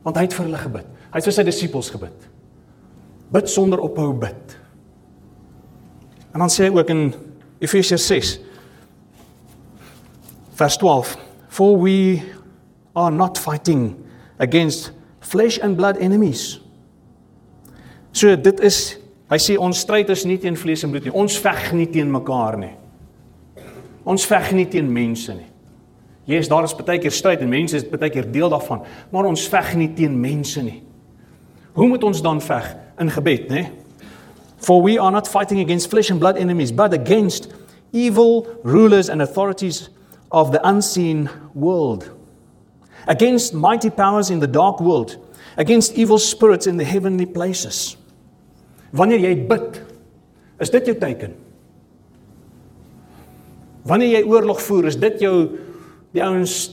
want 0.03 0.19
hy 0.19 0.25
het 0.27 0.35
vir 0.35 0.47
hulle 0.47 0.61
gebid. 0.61 0.87
Hy 1.11 1.19
het 1.19 1.27
vir 1.27 1.35
sy 1.35 1.45
disippels 1.47 1.91
gebid. 1.93 2.29
Bid 3.33 3.49
sonder 3.49 3.81
ophou 3.83 4.11
bid. 4.19 4.57
En 6.33 6.43
dan 6.43 6.51
sê 6.51 6.67
hy 6.67 6.73
ook 6.73 6.89
in 6.91 7.05
Efesiërs 7.63 8.07
6 8.09 8.33
vers 10.57 10.77
12 10.81 11.17
For 11.53 11.77
we 11.77 12.23
are 12.95 13.11
not 13.11 13.37
fighting 13.37 13.93
against 14.39 14.91
flesh 15.21 15.59
and 15.61 15.77
blood 15.77 15.97
enemies. 16.01 16.59
So 18.11 18.33
dit 18.35 18.59
is 18.65 18.97
hy 19.29 19.37
sê 19.41 19.57
ons 19.61 19.77
stryd 19.85 20.09
is 20.13 20.25
nie 20.25 20.39
teen 20.41 20.57
vlees 20.57 20.81
en 20.85 20.89
bloed 20.93 21.05
nie. 21.05 21.13
Ons 21.13 21.37
veg 21.41 21.71
nie 21.77 21.87
teen 21.93 22.09
mekaar 22.09 22.57
nie. 22.57 22.73
Ons 24.05 24.25
veg 24.29 24.49
nie 24.57 24.65
teen 24.69 24.89
mense 24.93 25.33
nie. 25.37 25.52
Ja, 26.25 26.37
yes, 26.37 26.47
daar 26.47 26.63
is 26.63 26.75
baie 26.75 26.99
keer 27.03 27.11
stryd 27.11 27.41
en 27.43 27.49
mense 27.51 27.75
is 27.75 27.83
baie 27.83 28.09
keer 28.11 28.29
deel 28.31 28.51
daarvan, 28.51 28.85
maar 29.11 29.27
ons 29.27 29.43
veg 29.51 29.73
nie 29.75 29.89
teen 29.95 30.15
mense 30.19 30.61
nie. 30.63 30.79
Hoe 31.75 31.87
moet 31.89 32.03
ons 32.03 32.21
dan 32.23 32.39
veg 32.41 32.69
in 33.01 33.11
gebed, 33.11 33.49
nê? 33.51 33.63
For 34.63 34.79
we 34.85 34.95
are 35.01 35.11
not 35.11 35.27
fighting 35.27 35.59
against 35.59 35.89
flesh 35.91 36.11
and 36.11 36.21
blood 36.21 36.37
enemies, 36.39 36.71
but 36.71 36.93
against 36.93 37.49
evil 37.91 38.47
rulers 38.63 39.09
and 39.09 39.21
authorities 39.21 39.89
of 40.31 40.51
the 40.51 40.61
unseen 40.63 41.29
world, 41.53 42.09
against 43.07 43.53
mighty 43.53 43.89
powers 43.89 44.29
in 44.29 44.39
the 44.39 44.47
dark 44.47 44.79
world, 44.79 45.17
against 45.57 45.97
evil 45.97 46.17
spirits 46.17 46.67
in 46.67 46.77
the 46.77 46.85
heavenly 46.85 47.25
places. 47.25 47.97
Wanneer 48.93 49.19
jy 49.19 49.35
bid, 49.49 49.81
is 50.61 50.71
dit 50.71 50.87
jou 50.87 50.95
teken. 51.01 51.35
Wanneer 53.83 54.21
jy 54.21 54.23
oorlog 54.29 54.61
voer, 54.63 54.87
is 54.87 54.95
dit 54.95 55.19
jou 55.25 55.35
die 56.13 56.23
ouens 56.23 56.71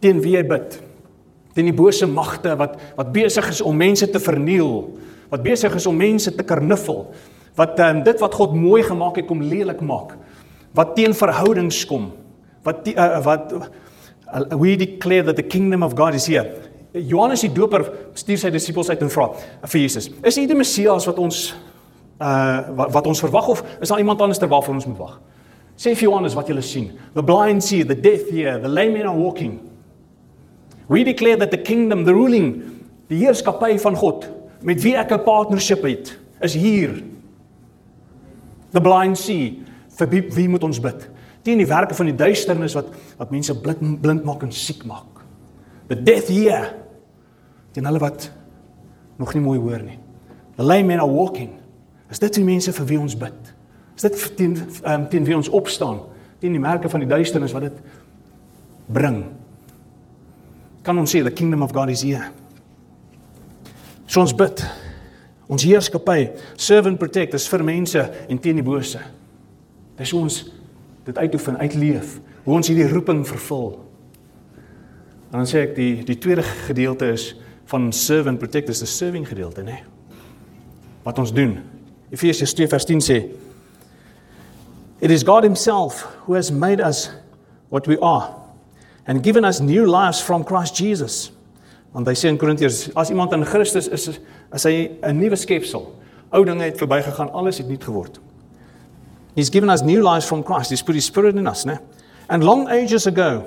teen 0.00 0.22
wie 0.22 0.36
jy 0.36 0.44
bid. 0.46 0.78
Teen 1.56 1.68
die 1.68 1.76
bose 1.76 2.08
magte 2.08 2.54
wat 2.58 2.78
wat 2.98 3.12
besig 3.14 3.50
is 3.50 3.60
om 3.64 3.76
mense 3.76 4.06
te 4.10 4.22
verniel, 4.22 4.86
wat 5.30 5.44
besig 5.44 5.74
is 5.76 5.86
om 5.90 5.98
mense 5.98 6.32
te 6.34 6.46
karnuffel, 6.46 7.04
wat 7.58 7.78
um, 7.82 8.02
dit 8.06 8.22
wat 8.22 8.36
God 8.38 8.54
mooi 8.56 8.82
gemaak 8.86 9.18
het 9.20 9.28
kom 9.28 9.42
lelik 9.42 9.82
maak, 9.84 10.14
wat 10.78 10.94
teen 10.96 11.14
verhoudings 11.16 11.82
kom, 11.90 12.10
wat 12.66 12.86
uh, 12.94 13.08
wat 13.26 13.54
uh, 13.54 14.42
we 14.58 14.76
declare 14.78 15.26
that 15.26 15.36
the 15.36 15.46
kingdom 15.46 15.82
of 15.82 15.96
God 15.98 16.14
is 16.14 16.28
here. 16.30 16.46
Johannes 16.92 17.44
die 17.46 17.52
Doper 17.54 17.84
stuur 18.18 18.38
sy 18.38 18.50
disippels 18.50 18.90
uit 18.90 19.02
en 19.02 19.10
vra 19.12 19.28
vir 19.66 19.80
Jesus: 19.82 20.10
"Is 20.26 20.38
hy 20.38 20.46
die 20.50 20.58
Messias 20.58 21.06
wat 21.10 21.18
ons 21.22 21.50
uh 22.20 22.60
wat, 22.76 22.90
wat 22.92 23.06
ons 23.08 23.22
verwag 23.22 23.46
of 23.48 23.62
is 23.80 23.88
daar 23.88 24.02
iemand 24.02 24.20
anders 24.20 24.38
terwyl 24.38 24.62
ons 24.62 24.86
moet 24.86 24.98
wag?" 24.98 25.20
Sê 25.80 25.94
vir 25.96 26.10
Johannes 26.10 26.34
wat 26.36 26.50
jy 26.50 26.60
sien. 26.60 26.90
The 27.14 27.22
blind 27.24 27.64
see, 27.64 27.82
the 27.82 27.96
deaf 27.96 28.28
hear, 28.28 28.58
the 28.60 28.68
lame 28.68 28.98
men 28.98 29.06
are 29.08 29.16
walking. 29.16 29.60
We 30.88 31.04
declare 31.04 31.38
that 31.38 31.50
the 31.50 31.62
kingdom, 31.62 32.04
the 32.04 32.12
ruling, 32.12 32.84
die 33.08 33.22
heerskappy 33.22 33.78
van 33.80 33.96
God 33.96 34.26
met 34.60 34.82
wie 34.84 34.92
ek 34.94 35.12
'n 35.12 35.24
partnership 35.24 35.82
het, 35.82 36.18
is 36.42 36.54
hier. 36.54 37.02
The 38.72 38.80
blind 38.80 39.16
see. 39.16 39.62
Vir 39.96 40.08
wie, 40.08 40.22
wie 40.34 40.48
moet 40.48 40.64
ons 40.64 40.80
bid? 40.80 41.08
Teen 41.42 41.58
die 41.58 41.66
werke 41.66 41.94
van 41.94 42.06
die 42.06 42.16
duisternis 42.16 42.74
wat 42.74 42.86
wat 43.16 43.30
mense 43.30 43.54
blind 43.60 44.00
blind 44.00 44.24
maak 44.24 44.42
en 44.42 44.52
siek 44.52 44.84
maak. 44.84 45.24
The 45.88 46.02
deaf 46.02 46.28
hear. 46.28 46.74
Teen 47.72 47.84
hulle 47.84 47.98
wat 47.98 48.30
nog 49.16 49.34
nie 49.34 49.42
mooi 49.42 49.58
hoor 49.58 49.82
nie. 49.82 49.98
The 50.56 50.62
lame 50.62 50.84
men 50.84 51.00
are 51.00 51.10
walking. 51.10 51.50
Is 52.10 52.18
dit 52.18 52.34
die 52.34 52.44
mense 52.44 52.72
vir 52.72 52.86
wie 52.86 53.00
ons 53.00 53.16
bid? 53.16 53.54
Is 54.00 54.06
dit 54.06 54.36
teen 54.36 54.56
um, 54.88 55.08
teen 55.12 55.26
wie 55.28 55.36
ons 55.36 55.50
opstaan? 55.52 56.00
Teen 56.40 56.56
die 56.56 56.62
merke 56.62 56.88
van 56.88 57.04
die 57.04 57.08
duisternis 57.10 57.52
wat 57.52 57.68
dit 57.68 57.82
bring? 58.88 59.20
kan 60.82 60.98
ons 60.98 61.12
sê 61.12 61.22
the 61.24 61.32
kingdom 61.32 61.62
of 61.62 61.72
God 61.72 61.90
is 61.92 62.02
here. 62.02 62.30
So 64.06 64.22
ons 64.24 64.34
bid. 64.36 64.62
Ons 65.50 65.66
heerskappy, 65.66 66.30
serve 66.58 66.92
and 66.92 66.98
protect 66.98 67.34
is 67.34 67.48
vir 67.50 67.64
mense 67.66 68.02
en 68.30 68.38
teen 68.38 68.60
die 68.60 68.66
bose. 68.66 69.00
Dis 69.98 70.12
ons 70.16 70.36
dit 71.06 71.16
uitoefen, 71.18 71.58
uitleef, 71.58 72.18
hoe 72.44 72.54
ons 72.54 72.70
hierdie 72.70 72.86
roeping 72.90 73.24
vervul. 73.26 73.72
En 75.30 75.40
dan 75.40 75.48
sê 75.50 75.64
ek 75.66 75.74
die 75.76 76.04
die 76.06 76.18
tweede 76.22 76.44
gedeelte 76.68 77.10
is 77.16 77.32
van 77.70 77.90
serve 77.94 78.30
and 78.30 78.38
protect 78.38 78.70
is 78.70 78.82
'n 78.82 78.86
serving 78.86 79.26
gedeelte, 79.28 79.62
né? 79.62 79.82
Wat 81.02 81.18
ons 81.18 81.32
doen. 81.32 81.58
Efesiërs 82.10 82.54
2:10 82.54 83.02
sê 83.02 83.26
It 85.00 85.10
is 85.10 85.24
God 85.24 85.44
himself 85.44 86.02
who 86.26 86.34
has 86.34 86.52
made 86.52 86.80
us 86.80 87.10
what 87.70 87.86
we 87.86 87.96
are 87.98 88.36
and 89.06 89.22
given 89.22 89.44
us 89.44 89.60
new 89.60 89.86
lives 89.86 90.20
from 90.20 90.44
Christ 90.44 90.76
Jesus. 90.76 91.30
Want 91.92 92.06
hy 92.06 92.14
sê 92.14 92.28
in 92.30 92.38
Korintiërs 92.38 92.92
as 92.94 93.10
iemand 93.10 93.32
in 93.34 93.44
Christus 93.44 93.88
is, 93.88 94.20
as 94.52 94.62
hy 94.64 94.92
'n 95.02 95.18
nuwe 95.18 95.36
skepsel. 95.36 95.88
Ou 96.32 96.44
dinge 96.44 96.62
het 96.62 96.78
verbygegaan, 96.78 97.32
alles 97.32 97.58
het 97.58 97.68
nuut 97.68 97.82
geword. 97.82 98.20
He's 99.34 99.50
given 99.50 99.70
us 99.70 99.82
new 99.82 100.02
lives 100.02 100.26
from 100.26 100.44
Christ. 100.44 100.70
He's 100.70 100.82
put 100.82 100.94
his 100.94 101.04
spirit 101.04 101.34
in 101.36 101.48
us, 101.48 101.64
né? 101.64 101.80
And 102.28 102.44
long 102.44 102.68
ages 102.68 103.06
ago, 103.06 103.44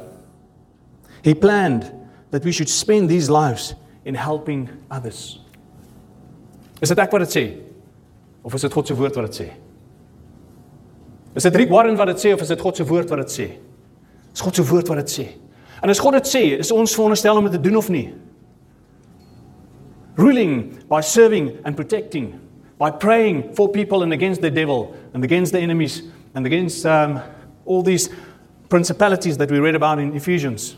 he 1.21 1.33
planned 1.33 1.91
that 2.31 2.43
we 2.43 2.51
should 2.51 2.69
spend 2.69 3.09
these 3.09 3.29
lives 3.29 3.75
in 4.03 4.15
helping 4.15 4.69
others. 4.91 5.39
Is 6.81 6.89
dit 6.89 6.99
ek 6.99 7.11
wat 7.11 7.19
dit 7.19 7.29
sê? 7.29 7.45
Of 8.43 8.53
is 8.55 8.61
dit 8.61 8.73
God 8.73 8.87
se 8.87 8.93
woord 8.93 9.15
wat 9.15 9.31
dit 9.31 9.47
sê? 9.47 9.62
Is 11.33 11.43
dit 11.43 11.55
Rick 11.55 11.69
Warren 11.69 11.97
wat 11.97 12.11
dit 12.13 12.21
sê 12.21 12.33
of 12.33 12.41
is 12.41 12.51
dit 12.53 12.61
God 12.61 12.77
se 12.77 12.85
woord 12.85 13.09
wat 13.09 13.23
dit 13.23 13.33
sê? 13.33 13.47
Is 14.33 14.41
God 14.41 14.55
se 14.55 14.65
woord 14.65 14.89
wat 14.91 15.01
dit 15.01 15.13
sê? 15.13 15.25
En 15.83 15.89
as 15.89 15.99
God 15.99 16.15
dit 16.19 16.29
sê, 16.29 16.43
is 16.61 16.71
ons 16.71 16.95
veronderstel 16.95 17.37
om 17.37 17.49
dit 17.49 17.55
te 17.57 17.61
doen 17.63 17.77
of 17.79 17.89
nie? 17.91 18.05
Ruling 20.15 20.77
by 20.87 21.01
serving 21.01 21.49
and 21.65 21.75
protecting, 21.75 22.35
by 22.77 22.91
praying 22.91 23.55
for 23.57 23.71
people 23.73 24.03
and 24.03 24.13
against 24.13 24.41
the 24.41 24.51
devil 24.51 24.93
and 25.13 25.25
against 25.25 25.53
the 25.53 25.59
enemies 25.59 26.03
and 26.35 26.45
against 26.45 26.85
um, 26.85 27.19
all 27.65 27.81
these 27.81 28.09
principalities 28.69 29.37
that 29.37 29.49
we 29.51 29.59
read 29.59 29.75
about 29.75 29.99
in 29.99 30.13
Ephesians. 30.15 30.77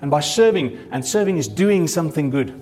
And 0.00 0.10
by 0.10 0.20
serving, 0.20 0.78
and 0.90 1.04
serving 1.04 1.38
is 1.38 1.48
doing 1.48 1.86
something 1.86 2.28
good. 2.28 2.52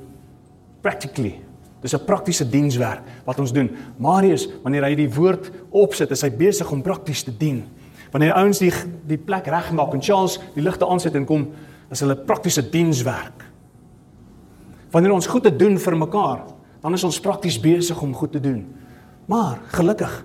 Practically. 0.83 1.41
Dis 1.83 1.95
'n 1.95 2.05
praktiese 2.05 2.49
dienswerk 2.49 3.03
wat 3.25 3.39
ons 3.39 3.53
doen. 3.53 3.71
Marius, 3.99 4.49
wanneer 4.63 4.85
hy 4.85 4.95
die 4.95 5.11
woord 5.11 5.51
opsit, 5.71 6.11
is 6.11 6.23
hy 6.23 6.31
besig 6.31 6.71
om 6.71 6.83
prakties 6.83 7.23
te 7.23 7.37
dien. 7.37 7.65
Wanneer 8.13 8.35
ouens 8.35 8.59
die 8.59 8.73
die 9.07 9.19
plek 9.19 9.47
regmaak 9.47 9.95
en 9.95 10.03
Charles 10.03 10.39
die 10.55 10.63
ligte 10.63 10.87
aansit 10.87 11.15
en 11.15 11.25
kom, 11.25 11.51
is 11.91 12.01
hulle 12.01 12.17
praktiese 12.17 12.71
dienswerk. 12.71 13.45
Wanneer 14.91 15.13
ons 15.13 15.27
goed 15.27 15.43
te 15.43 15.57
doen 15.57 15.79
vir 15.79 15.97
mekaar, 15.97 16.45
dan 16.83 16.95
is 16.95 17.05
ons 17.05 17.21
prakties 17.21 17.61
besig 17.61 18.03
om 18.03 18.15
goed 18.15 18.33
te 18.33 18.41
doen. 18.41 18.67
Maar 19.27 19.59
gelukkig 19.73 20.25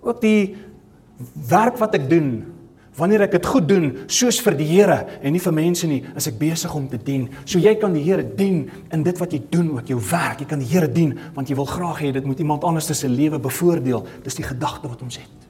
ook 0.00 0.20
die 0.20 0.56
werk 1.48 1.78
wat 1.78 1.94
ek 1.94 2.08
doen, 2.10 2.44
wanneer 2.98 3.24
ek 3.28 3.36
dit 3.36 3.46
goed 3.46 3.68
doen 3.68 3.88
soos 4.10 4.40
vir 4.44 4.56
die 4.58 4.66
Here 4.68 4.98
en 5.22 5.32
nie 5.32 5.42
vir 5.42 5.54
mense 5.54 5.88
nie, 5.88 6.02
is 6.18 6.28
ek 6.30 6.38
besig 6.40 6.74
om 6.74 6.88
te 6.90 6.98
dien. 6.98 7.28
So 7.44 7.62
jy 7.62 7.76
kan 7.80 7.94
die 7.94 8.04
Here 8.04 8.24
dien 8.26 8.66
in 8.94 9.04
dit 9.06 9.20
wat 9.22 9.32
jy 9.32 9.40
doen, 9.50 9.72
ook 9.78 9.90
jou 9.90 10.00
werk. 10.10 10.42
Jy 10.42 10.48
kan 10.50 10.62
die 10.62 10.68
Here 10.68 10.90
dien 10.90 11.14
want 11.36 11.50
jy 11.50 11.56
wil 11.58 11.68
graag 11.68 12.02
hê 12.04 12.12
dit 12.16 12.26
moet 12.26 12.40
iemand 12.42 12.66
anders 12.66 12.90
se 12.90 13.08
lewe 13.08 13.38
bevoordeel. 13.38 14.06
Dis 14.24 14.38
die 14.38 14.46
gedagte 14.46 14.90
wat 14.90 15.02
ons 15.06 15.20
het. 15.22 15.48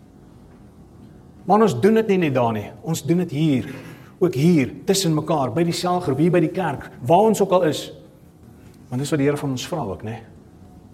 Maar 1.49 1.65
ons 1.65 1.79
doen 1.81 1.97
dit 2.03 2.11
nie 2.13 2.23
net 2.27 2.35
daar 2.37 2.53
nie. 2.53 2.67
Ons 2.85 3.03
doen 3.09 3.25
dit 3.25 3.31
hier. 3.33 3.69
Ook 4.19 4.35
hier 4.35 4.73
tussen 4.85 5.15
mekaar 5.15 5.55
by 5.55 5.63
die 5.65 5.77
selgroep, 5.77 6.19
hier 6.19 6.35
by 6.35 6.43
die 6.43 6.53
kerk, 6.53 6.91
waar 7.07 7.31
ons 7.31 7.41
ook 7.41 7.55
al 7.57 7.69
is. 7.71 7.87
Want 8.91 9.01
dis 9.01 9.13
wat 9.15 9.23
die 9.23 9.29
Here 9.29 9.41
van 9.41 9.55
ons 9.55 9.67
vra 9.71 9.87
ook, 9.87 10.03
né? 10.05 10.19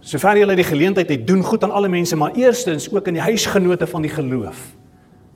Sover 0.05 0.37
jy 0.37 0.45
die 0.53 0.67
geleentheid 0.69 1.09
het, 1.09 1.23
doen 1.27 1.41
goed 1.43 1.63
aan 1.65 1.73
alle 1.73 1.89
mense, 1.89 2.17
maar 2.21 2.35
eerstens 2.37 2.91
ook 2.93 3.07
aan 3.09 3.17
die 3.17 3.25
huisgenote 3.25 3.87
van 3.89 4.05
die 4.05 4.13
geloof. 4.13 4.61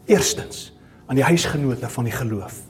Eerstens 0.06 0.77
aan 1.08 1.16
die 1.16 1.24
huisgenote 1.24 1.88
van 1.88 2.04
die 2.04 2.12
geloof. 2.12 2.60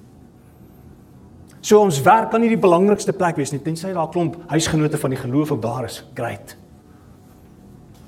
So 1.61 1.83
ons 1.83 1.99
werk 2.07 2.31
kan 2.31 2.41
nie 2.41 2.53
die 2.53 2.61
belangrikste 2.61 3.13
plek 3.13 3.37
wees 3.37 3.51
nie, 3.53 3.61
tensy 3.61 3.91
daar 3.93 4.07
'n 4.07 4.13
klomp 4.13 4.37
huisgenote 4.47 4.99
van 4.99 5.11
die 5.11 5.19
geloof 5.19 5.53
ook 5.53 5.63
daar 5.63 5.85
is. 5.85 6.05
Great. 6.15 6.57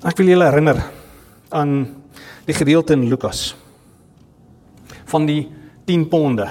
Ek 0.05 0.17
wil 0.17 0.27
julle 0.27 0.45
herinner 0.45 0.81
aan 1.49 1.97
die 2.47 2.55
gedeelte 2.55 2.93
in 2.93 3.09
Lukas 3.09 3.57
van 5.05 5.27
die 5.27 5.49
10 5.85 6.09
ponde. 6.09 6.47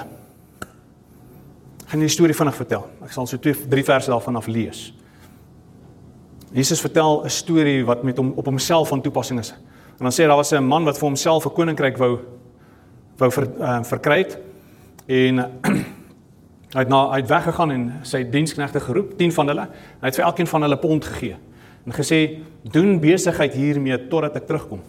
Ek 1.82 1.88
gaan 1.88 2.00
die 2.00 2.08
storie 2.08 2.34
vinnig 2.34 2.54
vertel. 2.54 2.86
Ek 3.02 3.12
sal 3.12 3.26
so 3.26 3.36
2 3.36 3.68
3 3.68 3.84
verse 3.84 4.10
daarvan 4.10 4.36
af 4.36 4.46
lees. 4.46 4.92
Jesus 6.52 6.80
vertel 6.80 7.24
'n 7.24 7.30
storie 7.30 7.84
wat 7.84 8.02
met 8.02 8.16
hom 8.16 8.32
op 8.36 8.44
homself 8.44 8.88
van 8.88 9.00
toepassing 9.00 9.38
is. 9.40 9.54
En 9.98 10.04
dan 10.04 10.12
sê 10.12 10.26
daar 10.26 10.36
was 10.36 10.52
'n 10.52 10.64
man 10.64 10.84
wat 10.84 10.98
vir 10.98 11.08
homself 11.08 11.46
'n 11.46 11.52
koninkryk 11.52 11.96
wou 11.96 12.18
wou 13.20 13.30
ver, 13.34 13.46
uh, 13.60 13.78
verkry 13.86 14.18
het 14.24 14.38
en 15.10 15.42
hy 16.74 16.84
het 16.84 16.90
na 16.92 17.00
hy 17.10 17.20
het 17.22 17.30
weggegaan 17.30 17.74
en 17.74 17.86
sy 18.06 18.22
diensknegte 18.30 18.80
geroep, 18.84 19.16
10 19.18 19.32
van 19.34 19.50
hulle. 19.50 19.66
Hy 20.00 20.10
het 20.12 20.18
vir 20.20 20.26
elkeen 20.28 20.50
van 20.50 20.66
hulle 20.66 20.78
pond 20.80 21.04
gegee 21.04 21.36
en 21.88 21.96
gesê: 21.96 22.20
"Doen 22.62 23.00
besigheid 23.00 23.54
hiermee 23.56 23.98
totdat 24.08 24.36
ek 24.36 24.46
terugkom." 24.46 24.82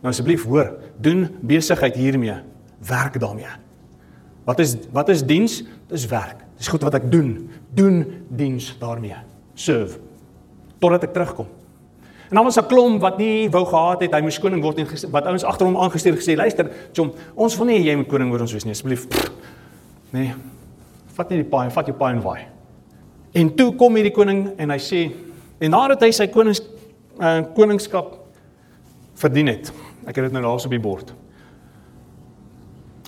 Nou 0.00 0.12
asseblief 0.12 0.44
hoor, 0.48 0.74
doen 0.96 1.28
besigheid 1.40 1.94
hiermee 1.94 2.36
werk 2.88 3.20
daarmee. 3.20 3.52
Wat 4.44 4.58
is 4.58 4.76
wat 4.92 5.08
is 5.08 5.24
diens? 5.24 5.62
Dis 5.88 6.06
werk. 6.06 6.44
Dis 6.56 6.68
goed 6.68 6.82
wat 6.82 6.94
ek 6.94 7.10
doen. 7.12 7.50
Doen 7.74 8.04
diens 8.28 8.76
daarmee. 8.80 9.16
Serve. 9.54 9.98
Totdat 10.78 11.08
ek 11.08 11.12
terugkom. 11.12 11.48
En 12.30 12.36
dan 12.36 12.44
was 12.44 12.56
'n 12.56 12.66
klomp 12.66 13.00
wat 13.00 13.18
nie 13.18 13.50
wou 13.50 13.66
gehad 13.66 14.00
het 14.00 14.12
hy 14.14 14.20
moes 14.20 14.38
koning 14.38 14.62
word 14.62 14.78
en 14.78 14.86
wat 15.10 15.24
ouens 15.26 15.44
agter 15.44 15.66
hom 15.66 15.76
aangestuur 15.76 16.14
gesê 16.14 16.36
luister, 16.36 16.70
Jom, 16.92 17.12
ons 17.34 17.56
wil 17.56 17.66
nie 17.66 17.82
jy 17.82 17.96
moet 17.96 18.08
koning 18.08 18.30
word 18.30 18.40
ons 18.40 18.52
wees 18.52 18.64
nie 18.64 18.70
asseblief. 18.72 19.06
Nee. 20.10 20.34
Vat 21.14 21.30
net 21.30 21.42
die 21.42 21.50
paai, 21.50 21.70
vat 21.70 21.86
jou 21.86 21.96
paai 21.96 22.14
en 22.14 22.22
waai. 22.22 22.40
En 23.32 23.54
toe 23.54 23.74
kom 23.74 23.94
hierdie 23.94 24.14
koning 24.14 24.50
en 24.56 24.70
hy 24.70 24.78
sê 24.78 25.12
en 25.60 25.70
nadat 25.70 26.02
hy 26.02 26.10
sy 26.10 26.26
konings 26.26 26.62
uh, 27.20 27.42
koningskap 27.54 28.14
verdien 29.14 29.46
het. 29.46 29.72
Ek 30.06 30.16
het 30.16 30.24
dit 30.24 30.32
nou 30.32 30.42
daar 30.42 30.64
op 30.64 30.70
die 30.70 30.80
bord. 30.80 31.12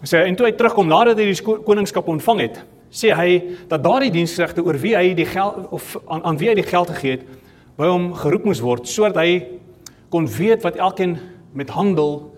Sê 0.03 0.27
en 0.27 0.37
toe 0.37 0.47
hy 0.47 0.53
terugkom 0.53 0.89
nadat 0.89 1.19
hy 1.19 1.31
die 1.31 1.43
koningskap 1.43 2.09
ontvang 2.09 2.41
het, 2.41 2.59
sê 2.91 3.15
hy 3.15 3.57
dat 3.69 3.85
daardie 3.85 4.11
diensregte 4.11 4.65
oor 4.65 4.77
wie 4.83 4.97
hy 4.97 5.15
die 5.15 5.27
geld 5.27 5.71
of 5.71 5.97
aan, 6.09 6.25
aan 6.25 6.39
wie 6.39 6.49
hy 6.51 6.55
die 6.59 6.67
geld 6.67 6.91
gegee 6.91 7.11
het, 7.17 7.23
by 7.83 7.89
hom 7.91 8.13
geroep 8.15 8.47
moes 8.47 8.63
word 8.63 8.87
sodat 8.87 9.19
hy 9.25 9.41
kon 10.13 10.29
weet 10.31 10.63
wat 10.63 10.79
elkeen 10.79 11.17
met 11.57 11.73
handel 11.75 12.29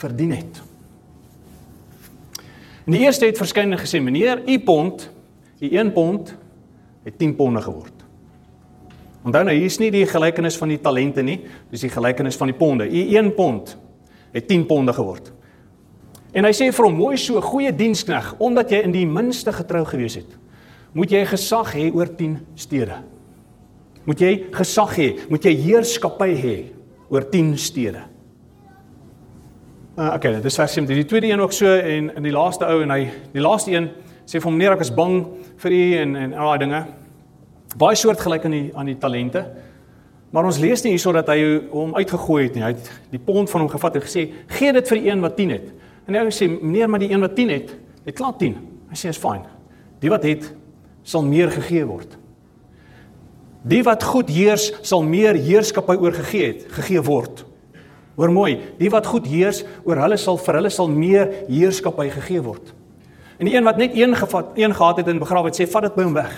verdien 0.00 0.32
het. 0.32 0.60
En 2.84 2.96
die 2.96 3.02
eerste 3.04 3.28
het 3.28 3.40
verskynend 3.40 3.80
gesê: 3.80 4.00
"Meneer, 4.00 4.42
u 4.48 4.58
pond, 4.64 5.10
u 5.60 5.68
1 5.68 5.92
pond 5.92 6.34
het 7.04 7.18
10 7.18 7.36
ponde 7.36 7.60
geword." 7.60 7.92
Onthou 9.24 9.44
nou, 9.44 9.56
hier 9.56 9.64
is 9.64 9.78
nie 9.78 9.90
die 9.90 10.06
gelykenis 10.06 10.56
van 10.56 10.68
die 10.68 10.80
talente 10.80 11.22
nie, 11.22 11.40
dis 11.70 11.80
die 11.80 11.90
gelykenis 11.92 12.36
van 12.36 12.52
die 12.52 12.56
ponde. 12.56 12.84
U 12.84 13.16
1 13.16 13.34
pond 13.34 13.76
het 14.32 14.48
10 14.48 14.66
ponde 14.66 14.92
geword. 14.92 15.32
En 16.32 16.44
hy 16.44 16.52
sê 16.52 16.72
vir 16.72 16.84
hom: 16.84 16.94
"Mooi 16.94 17.16
so, 17.16 17.40
goeie 17.40 17.72
dienskneg, 17.72 18.34
omdat 18.38 18.70
jy 18.70 18.82
in 18.84 18.92
die 18.92 19.06
minste 19.06 19.52
getrou 19.52 19.84
gewees 19.84 20.14
het, 20.14 20.38
moet 20.92 21.10
jy 21.10 21.24
gesag 21.24 21.74
hê 21.74 21.92
oor 21.94 22.16
10 22.16 22.38
stede." 22.54 23.13
Moet 24.04 24.20
jy 24.20 24.32
gesag 24.52 24.96
hê, 24.98 25.08
moet 25.32 25.44
jy 25.44 25.54
heerskappy 25.64 26.32
hê 26.36 26.56
oor 27.08 27.24
10 27.30 27.54
stede. 27.60 28.02
Uh, 29.94 30.10
okay, 30.16 30.40
dis 30.42 30.56
vers 30.58 30.72
7. 30.74 30.88
Die 30.90 31.06
tweede 31.06 31.30
een 31.30 31.40
ook 31.40 31.52
so 31.54 31.70
en 31.70 32.10
in 32.16 32.26
die 32.26 32.34
laaste 32.34 32.66
ou 32.66 32.80
en 32.82 32.90
hy 32.90 33.04
die 33.32 33.44
laaste 33.44 33.70
een 33.72 33.92
sê 34.26 34.40
vir 34.40 34.48
hom 34.48 34.56
meneer 34.56 34.74
ek 34.74 34.82
is 34.82 34.90
bang 34.94 35.20
vir 35.62 35.76
u 35.76 35.82
en 36.00 36.16
en 36.18 36.34
al 36.34 36.50
daai 36.50 36.64
dinge. 36.64 36.80
Baie 37.78 37.98
soortgelyk 37.98 38.48
aan 38.48 38.56
die 38.56 38.64
aan 38.74 38.90
die 38.90 38.98
talente. 38.98 39.44
Maar 40.34 40.48
ons 40.50 40.58
lees 40.58 40.82
nie 40.82 40.96
hierso 40.96 41.12
dat 41.14 41.30
hy 41.30 41.38
hom 41.70 41.94
uitgegooi 41.94 42.40
het 42.48 42.58
nie. 42.58 42.64
Hy 42.66 42.72
het 42.72 42.90
die 43.12 43.22
pond 43.22 43.50
van 43.52 43.62
hom 43.62 43.70
gevat 43.70 44.00
en 44.00 44.02
gesê: 44.02 44.26
"Gee 44.58 44.72
dit 44.74 44.88
vir 44.88 44.98
die 44.98 45.10
een 45.10 45.22
wat 45.22 45.36
10 45.36 45.54
het." 45.54 45.70
En 46.08 46.14
hy 46.18 46.26
sê: 46.34 46.50
"Meneer, 46.50 46.90
maar 46.90 47.00
die 47.00 47.12
een 47.12 47.20
wat 47.20 47.36
10 47.36 47.54
het, 47.54 47.76
het 48.04 48.14
klaar 48.14 48.34
10." 48.36 48.56
Hy 48.90 48.96
sê: 48.98 49.08
"Is 49.08 49.18
fyn. 49.18 49.46
Die 50.00 50.10
wat 50.10 50.24
het 50.24 50.52
sal 51.02 51.22
meer 51.22 51.50
gegee 51.50 51.86
word." 51.86 52.18
Die 53.64 53.80
wat 53.84 54.04
goed 54.04 54.28
heers, 54.28 54.68
sal 54.84 55.02
meer 55.08 55.38
heerskappy 55.40 55.96
oorgegee 55.96 56.50
het, 56.50 56.64
gegee 56.76 57.00
word. 57.04 57.44
Hoor 58.14 58.30
mooi, 58.30 58.58
die 58.78 58.90
wat 58.92 59.06
goed 59.08 59.24
heers, 59.26 59.62
oor 59.88 60.02
hulle 60.04 60.18
sal 60.20 60.36
vir 60.38 60.58
hulle 60.60 60.70
sal 60.70 60.90
meer 60.92 61.30
heerskappy 61.48 62.10
gegee 62.12 62.42
word. 62.44 62.74
En 63.40 63.48
die 63.48 63.54
een 63.56 63.64
wat 63.64 63.80
net 63.80 63.96
een 63.96 64.12
gevat, 64.14 64.52
een 64.60 64.74
gehad 64.76 65.00
het 65.00 65.08
en 65.08 65.22
begrawe 65.22 65.48
het, 65.48 65.56
sê 65.58 65.66
vat 65.70 65.88
dit 65.88 65.96
by 65.96 66.04
hom 66.04 66.16
weg. 66.16 66.34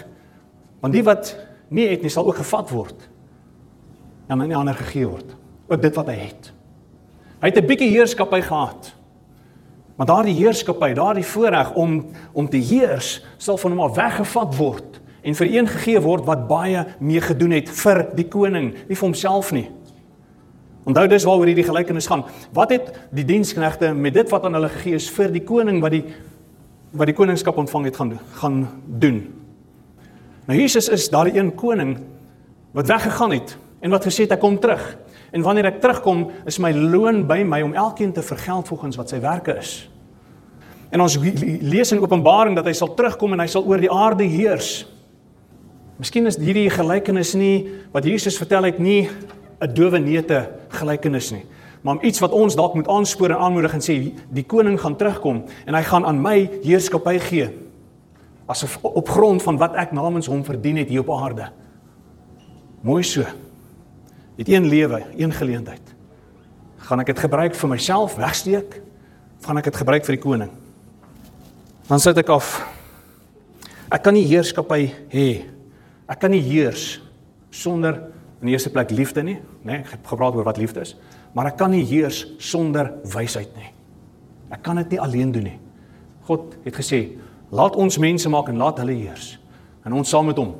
Want 0.81 0.95
die 0.95 1.03
wat 1.05 1.33
nie 1.75 1.89
het 1.91 2.05
nie, 2.07 2.13
sal 2.15 2.29
ook 2.31 2.39
gevat 2.39 2.71
word. 2.71 3.09
En 4.29 4.41
aan 4.41 4.49
'n 4.49 4.55
ander 4.55 4.75
gegee 4.75 5.07
word. 5.07 5.35
Ook 5.69 5.83
dit 5.83 5.95
wat 5.95 6.07
hy 6.07 6.15
het. 6.15 6.53
Hy 7.43 7.49
het 7.49 7.59
'n 7.59 7.67
bietjie 7.67 7.91
heerskappy 7.91 8.41
gehad. 8.41 8.95
Maar 9.97 10.07
daardie 10.07 10.35
heerskappy, 10.35 10.93
daardie 10.95 11.25
voorreg 11.25 11.75
om 11.75 12.07
om 12.33 12.49
te 12.49 12.57
heers, 12.57 13.25
sal 13.37 13.57
van 13.57 13.71
hom 13.71 13.81
af 13.81 13.97
weggevat 13.97 14.57
word 14.57 15.01
en 15.27 15.35
vir 15.35 15.49
een 15.51 15.67
gegee 15.67 16.01
word 16.03 16.27
wat 16.29 16.47
baie 16.47 16.85
mee 17.03 17.21
gedoen 17.21 17.57
het 17.57 17.71
vir 17.83 18.05
die 18.15 18.29
koning, 18.31 18.71
nie 18.87 18.95
vir 18.95 19.07
homself 19.09 19.51
nie. 19.55 19.67
Onthou 20.87 21.09
dis 21.11 21.27
waaroor 21.27 21.51
hierdie 21.51 21.67
gelykenis 21.67 22.07
gaan. 22.07 22.23
Wat 22.55 22.71
het 22.71 22.93
die 23.15 23.25
diensknegte 23.27 23.91
met 23.95 24.15
dit 24.15 24.31
wat 24.31 24.47
aan 24.47 24.55
hulle 24.55 24.71
gegee 24.71 25.01
is 25.01 25.09
vir 25.11 25.35
die 25.35 25.43
koning 25.43 25.83
wat 25.83 25.97
die 25.97 26.05
wat 26.97 27.11
die 27.11 27.17
koningskap 27.19 27.59
ontvang 27.59 27.89
het 27.91 27.99
gaan 27.99 28.13
gaan 28.39 28.61
doen? 28.87 29.19
Nou 30.47 30.59
Jesus 30.59 30.89
is 30.89 31.09
daardie 31.11 31.35
een 31.41 31.51
koning 31.59 31.97
wat 32.77 32.87
weggegaan 32.87 33.35
het 33.35 33.57
en 33.83 33.91
wat 33.91 34.07
gesê 34.07 34.29
het 34.29 34.37
ek 34.39 34.41
kom 34.41 34.61
terug. 34.63 34.85
En 35.35 35.43
wanneer 35.43 35.73
ek 35.73 35.83
terugkom, 35.83 36.29
is 36.47 36.61
my 36.63 36.71
loon 36.71 37.25
by 37.27 37.43
my 37.45 37.61
om 37.67 37.75
elkeen 37.75 38.13
te 38.15 38.23
vergeld 38.23 38.69
volgens 38.71 38.97
wat 38.97 39.11
sy 39.11 39.19
werke 39.21 39.59
is. 39.59 39.89
En 40.95 41.03
ons 41.03 41.19
lees 41.19 41.93
in 41.93 42.01
Openbaring 42.01 42.55
dat 42.57 42.69
hy 42.71 42.73
sal 42.79 42.95
terugkom 42.95 43.35
en 43.35 43.43
hy 43.43 43.51
sal 43.51 43.67
oor 43.67 43.83
die 43.83 43.91
aarde 43.93 44.25
heers. 44.31 44.87
Miskien 45.97 46.27
is 46.27 46.37
hierdie 46.37 46.71
gelykenis 46.71 47.35
nie 47.35 47.69
wat 47.93 48.05
Jesus 48.05 48.37
vertel 48.37 48.69
het 48.69 48.79
nie 48.79 49.09
'n 49.61 49.75
dowe 49.75 49.99
neete 49.99 50.51
gelykenis 50.69 51.33
nie. 51.33 51.45
Maar 51.83 52.03
iets 52.05 52.21
wat 52.21 52.33
ons 52.33 52.57
dalk 52.57 52.75
moet 52.75 52.89
aanspoor 52.89 53.31
en 53.31 53.39
aanmoedig 53.39 53.73
en 53.73 53.81
sê 53.81 54.13
die 54.29 54.45
koning 54.45 54.81
gaan 54.81 54.97
terugkom 54.97 55.45
en 55.67 55.75
hy 55.75 55.83
gaan 55.83 56.05
aan 56.05 56.21
my 56.23 56.51
heerskappy 56.63 57.19
gee 57.19 57.67
asof 58.47 58.79
op 58.83 59.09
grond 59.09 59.43
van 59.43 59.59
wat 59.59 59.75
ek 59.75 59.93
namens 59.93 60.27
hom 60.31 60.45
verdien 60.47 60.79
het 60.79 60.89
hier 60.89 61.03
op 61.03 61.11
aarde. 61.11 61.51
Mooi 62.81 63.03
so. 63.03 63.25
Dit 64.37 64.49
een 64.49 64.69
lewe, 64.69 65.03
een 65.17 65.33
geleentheid. 65.33 65.95
Gaan 66.87 67.03
ek 67.03 67.11
dit 67.11 67.19
gebruik 67.19 67.57
vir 67.59 67.69
myself 67.73 68.15
wegsteek 68.21 68.79
of 69.41 69.49
gaan 69.49 69.59
ek 69.59 69.71
dit 69.71 69.81
gebruik 69.83 70.07
vir 70.07 70.15
die 70.15 70.23
koning? 70.23 70.53
Dan 71.89 72.03
sit 72.03 72.19
ek 72.19 72.31
af. 72.31 72.61
Ek 73.91 74.03
kan 74.03 74.15
nie 74.15 74.27
heerskappy 74.27 74.93
hê. 75.11 75.56
Ek 76.07 76.21
kan 76.23 76.31
nie 76.31 76.43
heers 76.45 77.01
sonder 77.51 77.99
in 78.41 78.51
die 78.51 78.55
eerste 78.55 78.71
plek 78.71 78.93
liefde 78.95 79.25
nie, 79.27 79.39
né? 79.65 79.79
Nee, 79.79 79.79
ek 79.83 79.97
het 79.97 80.11
gepraat 80.11 80.37
oor 80.37 80.47
wat 80.47 80.61
liefde 80.61 80.85
is, 80.85 80.95
maar 81.35 81.51
ek 81.51 81.57
kan 81.59 81.73
nie 81.73 81.85
heers 81.87 82.23
sonder 82.39 82.93
wysheid 83.15 83.51
nie. 83.57 83.73
Ek 84.55 84.63
kan 84.63 84.79
dit 84.79 84.95
nie 84.95 85.01
alleen 85.03 85.33
doen 85.35 85.49
nie. 85.49 85.59
God 86.29 86.55
het 86.65 86.77
gesê, 86.77 87.01
laat 87.51 87.77
ons 87.79 87.99
mense 88.03 88.31
maak 88.31 88.51
en 88.53 88.61
laat 88.61 88.79
hulle 88.83 88.95
heers 88.95 89.37
en 89.87 89.95
ons 89.95 90.09
saam 90.11 90.27
met 90.27 90.39
hom. 90.39 90.55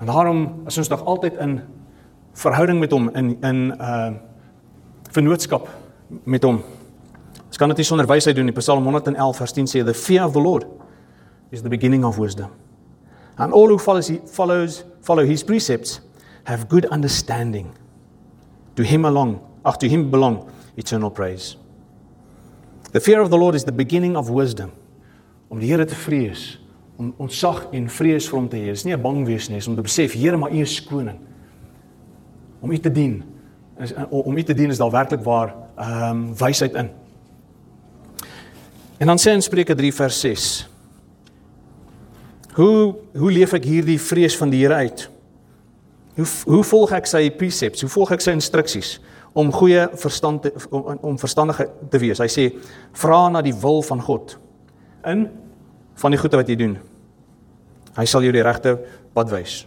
En 0.00 0.08
daarom 0.10 0.40
is 0.66 0.78
ons 0.80 0.90
nog 0.90 1.04
altyd 1.06 1.36
in 1.42 1.60
verhouding 2.40 2.80
met 2.80 2.92
hom 2.94 3.10
in 3.14 3.36
in 3.46 3.70
uh 3.76 4.10
vennootskap 5.10 5.66
met 6.22 6.44
hom. 6.46 6.60
Ons 7.48 7.58
kan 7.58 7.68
dit 7.72 7.80
nie 7.82 7.86
sonder 7.86 8.06
wysheid 8.06 8.36
doen 8.36 8.46
nie. 8.46 8.54
Psalm 8.54 8.84
111 8.86 9.36
vers 9.36 9.52
10 9.56 9.66
sê 9.66 9.82
the 9.84 9.94
fear 9.94 10.22
of 10.24 10.36
the 10.36 10.42
Lord 10.42 10.68
is 11.50 11.62
the 11.62 11.68
beginning 11.68 12.04
of 12.06 12.18
wisdom. 12.18 12.52
And 13.38 13.52
all 13.52 13.68
who 13.68 13.78
follows 13.78 14.10
follows 14.26 14.84
follow 15.00 15.24
his 15.24 15.42
precepts 15.42 16.00
have 16.44 16.68
good 16.68 16.86
understanding. 16.86 17.72
To 18.76 18.82
him 18.82 19.04
along, 19.04 19.40
ach 19.64 19.78
to 19.78 19.88
him 19.88 20.10
belong 20.10 20.50
eternal 20.76 21.10
praise. 21.10 21.56
The 22.92 23.00
fear 23.00 23.20
of 23.20 23.30
the 23.30 23.38
Lord 23.38 23.54
is 23.54 23.64
the 23.64 23.72
beginning 23.72 24.16
of 24.16 24.30
wisdom. 24.30 24.72
Om 25.48 25.60
die 25.60 25.66
Here 25.66 25.86
te 25.86 25.94
vrees, 25.94 26.58
om 26.98 27.14
ontzag 27.18 27.68
en 27.74 27.88
vrees 27.90 28.28
vir 28.28 28.38
hom 28.38 28.48
te 28.48 28.58
hê. 28.58 28.70
Dis 28.70 28.84
nie 28.84 28.94
'n 28.94 29.02
bang 29.02 29.26
wees 29.26 29.48
nie, 29.48 29.56
dis 29.56 29.68
om 29.68 29.76
te 29.76 29.82
besef, 29.82 30.12
Here, 30.12 30.36
maar 30.36 30.52
U 30.52 30.60
is 30.60 30.80
koning. 30.80 31.18
Om 32.60 32.70
U 32.70 32.78
te 32.78 32.90
dien. 32.90 33.22
Is 33.78 33.92
om 34.10 34.36
U 34.36 34.42
te 34.42 34.54
dien 34.54 34.70
is 34.70 34.78
daar 34.78 34.90
werklik 34.90 35.24
waar 35.24 35.54
ehm 35.76 36.10
um, 36.10 36.36
wysheid 36.36 36.74
in. 36.74 36.90
En 38.98 39.06
dan 39.06 39.18
sê 39.18 39.32
in 39.32 39.42
Spreuke 39.42 39.74
3 39.74 39.94
vers 39.94 40.20
6. 40.20 40.69
Hoe 42.54 42.96
hoe 43.14 43.30
leef 43.32 43.54
ek 43.54 43.64
hierdie 43.68 43.98
vrees 44.00 44.36
van 44.38 44.50
die 44.50 44.62
Here 44.64 44.74
uit? 44.74 45.06
Hoe 46.18 46.26
hoe 46.50 46.64
volg 46.66 46.92
ek 46.96 47.06
sy 47.06 47.28
precepts? 47.30 47.84
Hoe 47.84 47.92
volg 47.92 48.14
ek 48.16 48.24
sy 48.24 48.34
instruksies 48.34 48.98
om 49.38 49.52
goeie 49.54 49.86
verstand 50.02 50.42
te, 50.42 50.52
om 50.74 50.98
om 51.12 51.18
verstandig 51.18 51.62
te 51.90 52.00
wees? 52.02 52.18
Hy 52.18 52.28
sê 52.30 52.48
vra 52.98 53.28
na 53.30 53.42
die 53.46 53.54
wil 53.54 53.82
van 53.86 54.02
God 54.02 54.36
in 55.06 55.28
van 56.00 56.14
die 56.14 56.20
goeie 56.20 56.40
wat 56.40 56.48
jy 56.50 56.58
doen. 56.58 56.78
Hy 57.96 58.06
sal 58.08 58.24
jou 58.24 58.32
die 58.34 58.44
regte 58.44 58.78
pad 59.14 59.30
wys. 59.30 59.64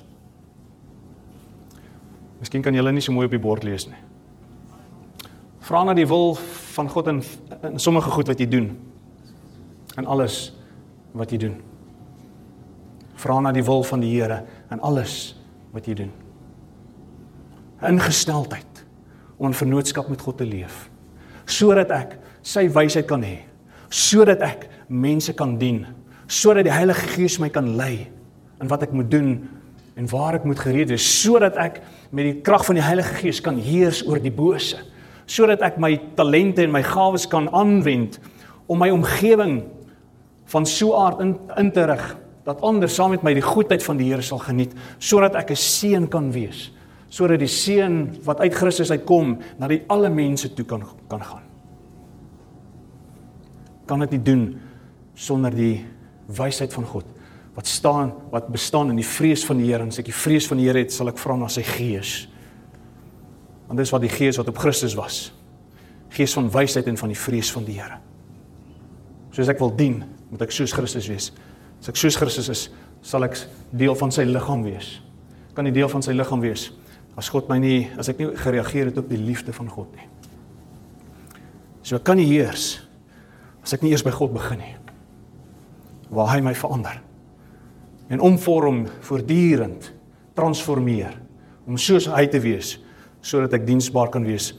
Miskien 2.42 2.64
kan 2.64 2.76
jy 2.76 2.82
hulle 2.82 2.96
nie 2.96 3.04
so 3.04 3.16
mooi 3.16 3.30
op 3.30 3.36
die 3.36 3.44
bord 3.44 3.64
lees 3.64 3.88
nie. 3.88 4.00
Vra 5.64 5.86
na 5.88 5.96
die 5.96 6.08
wil 6.10 6.36
van 6.76 6.90
God 6.92 7.08
in 7.14 7.22
in 7.64 7.80
sommige 7.80 8.12
goed 8.12 8.28
wat 8.28 8.40
jy 8.40 8.50
doen. 8.50 8.74
In 9.98 10.10
alles 10.10 10.50
wat 11.14 11.32
jy 11.32 11.46
doen. 11.46 11.62
Vra 13.24 13.40
na 13.40 13.54
die 13.56 13.64
wil 13.64 13.86
van 13.88 14.04
die 14.04 14.12
Here 14.12 14.42
in 14.74 14.82
alles 14.84 15.34
wat 15.74 15.88
jy 15.88 15.96
doen. 16.04 16.12
Ingesteldheid 17.84 18.84
om 19.38 19.50
in 19.50 19.58
vennootskap 19.58 20.10
met 20.12 20.22
God 20.24 20.40
te 20.40 20.48
leef. 20.48 20.88
Sodat 21.48 21.92
ek 21.92 22.18
sy 22.44 22.68
wysheid 22.72 23.08
kan 23.10 23.24
hê. 23.26 23.42
Sodat 23.94 24.44
ek 24.44 24.68
mense 24.88 25.34
kan 25.38 25.56
dien. 25.60 25.84
Sodat 26.28 26.68
die 26.68 26.76
Heilige 26.76 27.14
Gees 27.16 27.40
my 27.42 27.50
kan 27.54 27.74
lei 27.80 28.08
in 28.62 28.72
wat 28.72 28.86
ek 28.86 28.96
moet 28.96 29.12
doen 29.12 29.36
en 30.00 30.10
waar 30.10 30.38
ek 30.40 30.48
moet 30.48 30.60
gereed 30.60 30.92
wees. 30.94 31.06
Sodat 31.24 31.60
ek 31.60 31.82
met 32.12 32.28
die 32.30 32.42
krag 32.46 32.66
van 32.68 32.80
die 32.80 32.86
Heilige 32.86 33.22
Gees 33.22 33.42
kan 33.44 33.60
heers 33.60 34.04
oor 34.08 34.22
die 34.22 34.34
bose. 34.34 34.80
Sodat 35.30 35.64
ek 35.64 35.80
my 35.82 35.96
talente 36.18 36.64
en 36.64 36.74
my 36.74 36.84
gawes 36.86 37.28
kan 37.30 37.48
aanwend 37.56 38.20
om 38.68 38.80
my 38.80 38.90
omgewing 38.92 39.62
van 40.52 40.68
so 40.68 40.96
aard 41.00 41.24
in, 41.24 41.38
in 41.60 41.72
te 41.72 41.88
rig 41.88 42.06
dat 42.44 42.62
ander 42.62 42.90
saam 42.90 43.14
met 43.16 43.24
my 43.24 43.34
die 43.34 43.46
goedheid 43.46 43.84
van 43.84 43.98
die 43.98 44.10
Here 44.12 44.22
sal 44.22 44.40
geniet 44.40 44.74
sodat 45.00 45.36
ek 45.36 45.52
'n 45.52 45.56
seën 45.56 46.08
kan 46.08 46.32
wees 46.32 46.72
sodat 47.14 47.44
die 47.44 47.52
seën 47.52 47.98
wat 48.26 48.42
uit 48.42 48.56
Christus 48.58 48.92
uitkom 48.92 49.36
na 49.62 49.70
die 49.70 49.84
alle 49.94 50.10
mense 50.10 50.50
toe 50.58 50.66
kan 50.66 50.82
kan 51.12 51.22
gaan. 51.22 51.44
Kan 53.86 54.02
dit 54.06 54.16
nie 54.16 54.24
doen 54.26 54.46
sonder 55.14 55.54
die 55.54 55.86
wysheid 56.34 56.74
van 56.74 56.88
God 56.90 57.06
wat 57.54 57.70
staan 57.70 58.16
wat 58.34 58.50
bestaan 58.50 58.90
in 58.90 58.98
die 58.98 59.06
vrees 59.06 59.46
van 59.46 59.60
die 59.62 59.70
Here 59.70 59.86
en 59.86 59.94
as 59.94 60.02
ek 60.02 60.10
die 60.10 60.22
vrees 60.24 60.48
van 60.50 60.58
die 60.58 60.66
Here 60.66 60.82
het, 60.82 60.94
sal 60.94 61.12
ek 61.12 61.22
vra 61.22 61.36
na 61.38 61.52
sy 61.54 61.62
gees. 61.68 62.24
Want 63.68 63.78
dis 63.78 63.94
wat 63.94 64.02
die 64.02 64.10
gees 64.10 64.40
wat 64.42 64.50
op 64.50 64.58
Christus 64.58 64.96
was. 64.98 65.28
Gees 66.18 66.34
van 66.34 66.50
wysheid 66.50 66.90
en 66.90 66.98
van 66.98 67.14
die 67.14 67.20
vrees 67.20 67.52
van 67.54 67.68
die 67.68 67.78
Here. 67.78 68.00
Soos 69.34 69.52
ek 69.54 69.62
wil 69.62 69.70
dien, 69.78 70.02
moet 70.32 70.48
ek 70.48 70.54
soos 70.54 70.74
Christus 70.74 71.12
wees. 71.12 71.30
As 71.84 71.92
ek 71.92 71.98
soos 72.00 72.16
Christus 72.16 72.48
is, 72.48 72.62
sal 73.04 73.26
ek 73.28 73.36
deel 73.76 73.92
van 74.00 74.12
sy 74.16 74.24
liggaam 74.24 74.62
wees. 74.64 75.02
Kan 75.52 75.68
nie 75.68 75.74
deel 75.76 75.90
van 75.92 76.06
sy 76.06 76.14
liggaam 76.16 76.40
wees 76.40 76.70
as 77.20 77.28
God 77.30 77.50
my 77.52 77.60
nie 77.62 77.90
as 78.00 78.08
ek 78.10 78.22
nie 78.24 78.30
gereageer 78.40 78.88
het 78.90 78.96
op 78.98 79.10
die 79.12 79.20
liefde 79.20 79.52
van 79.54 79.68
God 79.70 79.92
nie. 80.00 80.08
So 81.84 82.00
ek 82.00 82.06
kan 82.08 82.16
nie 82.18 82.30
heers 82.30 82.80
as 83.60 83.76
ek 83.76 83.84
nie 83.84 83.92
eers 83.92 84.06
by 84.08 84.14
God 84.16 84.32
begin 84.34 84.64
nie. 84.64 84.72
Waar 86.08 86.32
hy 86.32 86.40
my 86.48 86.56
verander 86.56 87.04
en 88.08 88.24
omvorm 88.24 88.86
voortdurend 89.04 89.92
transformeer 90.40 91.20
om 91.68 91.76
soos 91.76 92.08
hy 92.08 92.24
te 92.32 92.40
wees 92.44 92.78
sodat 93.20 93.60
ek 93.60 93.68
diensbaar 93.68 94.08
kan 94.16 94.24
wees 94.24 94.54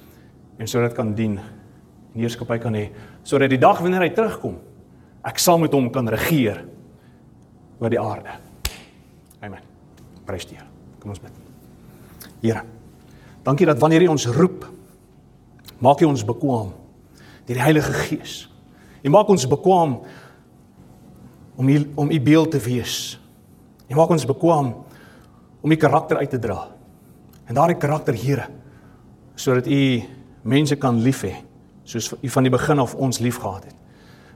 en 0.61 0.69
sodat 0.69 0.93
kan 0.97 1.17
dien 1.17 1.39
en 1.41 2.21
heerskappy 2.21 2.61
kan 2.61 2.77
hê 2.77 2.91
sodat 3.25 3.53
die 3.53 3.61
dag 3.65 3.81
wanneer 3.81 4.05
hy 4.05 4.13
terugkom 4.13 4.61
ek 5.25 5.41
saam 5.41 5.65
met 5.65 5.73
hom 5.73 5.89
kan 5.93 6.09
regeer 6.13 6.63
oor 7.85 7.93
die 7.93 8.01
aarde. 8.01 8.37
Amen. 9.45 9.61
Prys 10.25 10.47
die 10.49 10.57
Here. 10.57 10.69
Kom 11.01 11.13
ons 11.13 11.21
bid. 11.21 11.33
Here. 12.43 12.65
Dankie 13.45 13.69
dat 13.69 13.81
wanneer 13.83 14.07
U 14.07 14.15
ons 14.15 14.27
roep, 14.33 14.65
maak 15.85 16.01
U 16.01 16.09
ons 16.09 16.25
bekwam 16.25 16.73
deur 17.45 17.59
die 17.59 17.61
Heilige 17.61 17.93
Gees. 18.07 18.47
U 19.05 19.13
maak 19.13 19.29
ons 19.29 19.45
bekwam 19.49 19.99
om 21.61 21.69
U 21.69 21.77
om 22.01 22.11
U 22.11 22.21
beeld 22.25 22.55
te 22.57 22.61
wees. 22.65 23.19
U 23.91 23.99
maak 23.99 24.15
ons 24.17 24.25
bekwam 24.25 24.73
om 25.61 25.73
U 25.73 25.77
karakter 25.77 26.23
uit 26.23 26.33
te 26.33 26.41
dra. 26.41 26.63
En 27.45 27.57
daardie 27.57 27.77
karakter, 27.77 28.17
Here, 28.17 28.49
sodat 29.37 29.69
U 29.69 29.81
mense 30.49 30.77
kan 30.81 31.03
lief 31.05 31.21
hê, 31.29 31.35
soos 31.85 32.15
U 32.17 32.29
van 32.33 32.49
die 32.49 32.53
begin 32.53 32.81
af 32.81 32.95
ons 32.97 33.21
liefgehad 33.21 33.69
het. 33.69 33.77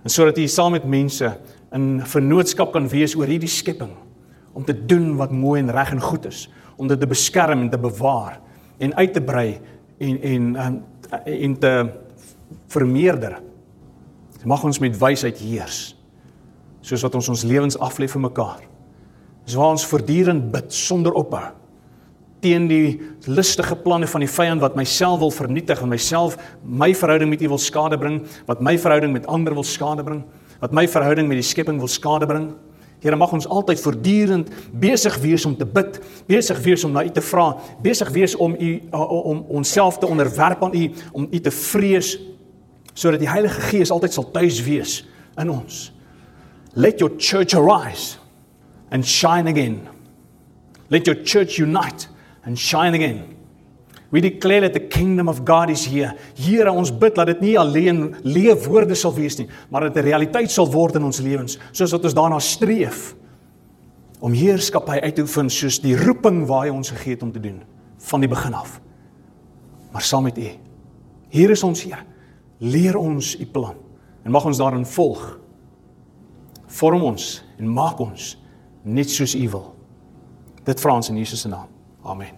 En 0.05 0.13
sodat 0.13 0.39
U 0.39 0.45
saam 0.49 0.77
met 0.77 0.85
mense 0.85 1.33
in 1.77 2.01
vennootskap 2.07 2.73
kan 2.73 2.89
wees 2.89 3.17
oor 3.19 3.29
hierdie 3.29 3.51
skepping 3.51 3.93
om 4.57 4.65
te 4.67 4.75
doen 4.75 5.13
wat 5.19 5.35
mooi 5.35 5.61
en 5.61 5.73
reg 5.75 5.93
en 5.95 6.03
goed 6.03 6.27
is, 6.31 6.47
om 6.77 6.89
dit 6.89 6.99
te 7.01 7.07
beskerm 7.07 7.61
en 7.63 7.71
te 7.71 7.79
bewaar 7.79 8.41
en 8.79 8.95
uit 8.95 9.13
te 9.13 9.23
brei 9.23 9.59
en 9.99 10.23
en 10.23 10.57
en, 10.57 10.81
en 11.25 11.59
te 11.59 11.73
vermeerder. 12.73 13.39
Mag 14.45 14.65
ons 14.65 14.79
met 14.79 14.99
wysheid 14.99 15.39
heers 15.43 15.95
soos 16.89 17.03
wat 17.05 17.15
ons 17.19 17.29
ons 17.29 17.45
lewens 17.45 17.77
aflê 17.85 18.07
vir 18.09 18.23
mekaar. 18.23 18.61
Dis 19.45 19.57
waar 19.59 19.75
ons 19.75 19.87
voortdurend 19.87 20.51
bid 20.53 20.73
sonder 20.73 21.17
ophou 21.19 21.49
teen 22.41 22.69
die 22.71 23.01
listige 23.27 23.75
planne 23.83 24.07
van 24.07 24.23
die 24.23 24.31
vyand 24.31 24.63
wat 24.63 24.77
myself 24.79 25.19
wil 25.25 25.33
vernietig 25.35 25.81
en 25.83 25.91
myself 25.91 26.37
my 26.63 26.93
verhouding 26.95 27.33
met 27.33 27.43
U 27.43 27.49
wil 27.55 27.59
skade 27.59 27.99
bring, 27.99 28.21
wat 28.47 28.63
my 28.63 28.77
verhouding 28.79 29.11
met 29.13 29.27
ander 29.27 29.57
wil 29.59 29.67
skade 29.67 30.05
bring, 30.07 30.23
wat 30.61 30.75
my 30.75 30.89
verhouding 30.89 31.29
met 31.29 31.39
die 31.41 31.47
skepping 31.47 31.79
wil 31.79 31.91
skade 31.91 32.27
bring. 32.27 32.51
Here 32.99 33.17
mag 33.17 33.33
ons 33.33 33.47
altyd 33.47 33.81
voortdurend 33.81 34.49
besig 34.75 35.19
wees 35.23 35.45
om 35.47 35.55
te 35.57 35.67
bid, 35.67 36.01
besig 36.27 36.59
wees 36.65 36.83
om 36.85 36.93
na 36.97 37.05
U 37.07 37.13
te 37.15 37.23
vra, 37.23 37.53
besig 37.83 38.11
wees 38.15 38.35
om 38.35 38.57
U 38.59 38.73
om 38.91 39.45
onsself 39.61 40.01
te 40.03 40.11
onderwerp 40.11 40.65
aan 40.67 40.75
U, 40.75 40.91
om 41.13 41.29
U 41.31 41.41
te 41.41 41.55
vrees 41.55 42.17
sodat 42.99 43.23
die 43.23 43.31
Heilige 43.31 43.61
Gees 43.71 43.93
altyd 43.95 44.17
sal 44.17 44.27
tuis 44.35 44.59
wees 44.67 44.97
in 45.39 45.53
ons. 45.55 45.93
Let 46.75 46.99
your 46.99 47.15
church 47.15 47.55
arise 47.55 48.19
and 48.91 49.07
shine 49.07 49.47
again. 49.47 49.87
Let 50.91 51.07
your 51.07 51.23
church 51.23 51.61
unite 51.61 52.09
and 52.43 52.59
shine 52.59 52.95
again. 52.99 53.38
We 54.11 54.21
declare 54.21 54.61
that 54.61 54.73
the 54.73 54.89
kingdom 54.89 55.29
of 55.29 55.45
God 55.45 55.71
is 55.71 55.85
here. 55.85 56.15
Here 56.35 56.73
ons 56.73 56.91
bid 56.91 57.19
dat 57.19 57.27
dit 57.27 57.41
nie 57.41 57.59
alleen 57.61 58.15
leefwoorde 58.25 58.97
sal 58.97 59.13
wees 59.15 59.37
nie, 59.37 59.49
maar 59.69 59.85
dat 59.85 59.95
dit 59.95 60.03
'n 60.03 60.09
realiteit 60.09 60.51
sal 60.51 60.71
word 60.71 60.95
in 60.95 61.05
ons 61.05 61.21
lewens, 61.21 61.59
soos 61.73 61.93
wat 61.93 62.05
ons 62.05 62.15
daarna 62.15 62.39
streef 62.39 63.15
om 64.21 64.33
heerskappy 64.33 64.99
uit 65.03 65.15
te 65.15 65.23
oefen 65.23 65.51
soos 65.51 65.79
die 65.81 65.97
roeping 65.97 66.47
waar 66.47 66.67
hy 66.67 66.73
ons 66.75 66.91
gegee 66.91 67.15
het 67.15 67.23
om 67.23 67.33
te 67.33 67.41
doen 67.41 67.63
van 68.11 68.21
die 68.21 68.29
begin 68.29 68.55
af. 68.55 68.81
Maar 69.93 70.03
saam 70.03 70.23
met 70.23 70.39
U. 70.39 70.49
Hier 71.29 71.51
is 71.51 71.63
ons 71.63 71.83
Here. 71.83 72.05
Leer 72.59 72.97
ons 72.97 73.37
U 73.39 73.47
plan 73.47 73.77
en 74.25 74.31
mag 74.31 74.45
ons 74.45 74.59
daarin 74.59 74.87
volg. 74.87 75.39
Vorm 76.67 77.03
ons 77.03 77.45
en 77.59 77.73
maak 77.73 78.01
ons 78.01 78.35
net 78.83 79.11
soos 79.11 79.35
U 79.35 79.47
wil. 79.49 79.71
Dit 80.65 80.81
vra 80.81 80.99
ons 80.99 81.09
in 81.09 81.17
Jesus 81.17 81.41
se 81.41 81.49
naam. 81.49 81.71
Amen. 82.03 82.38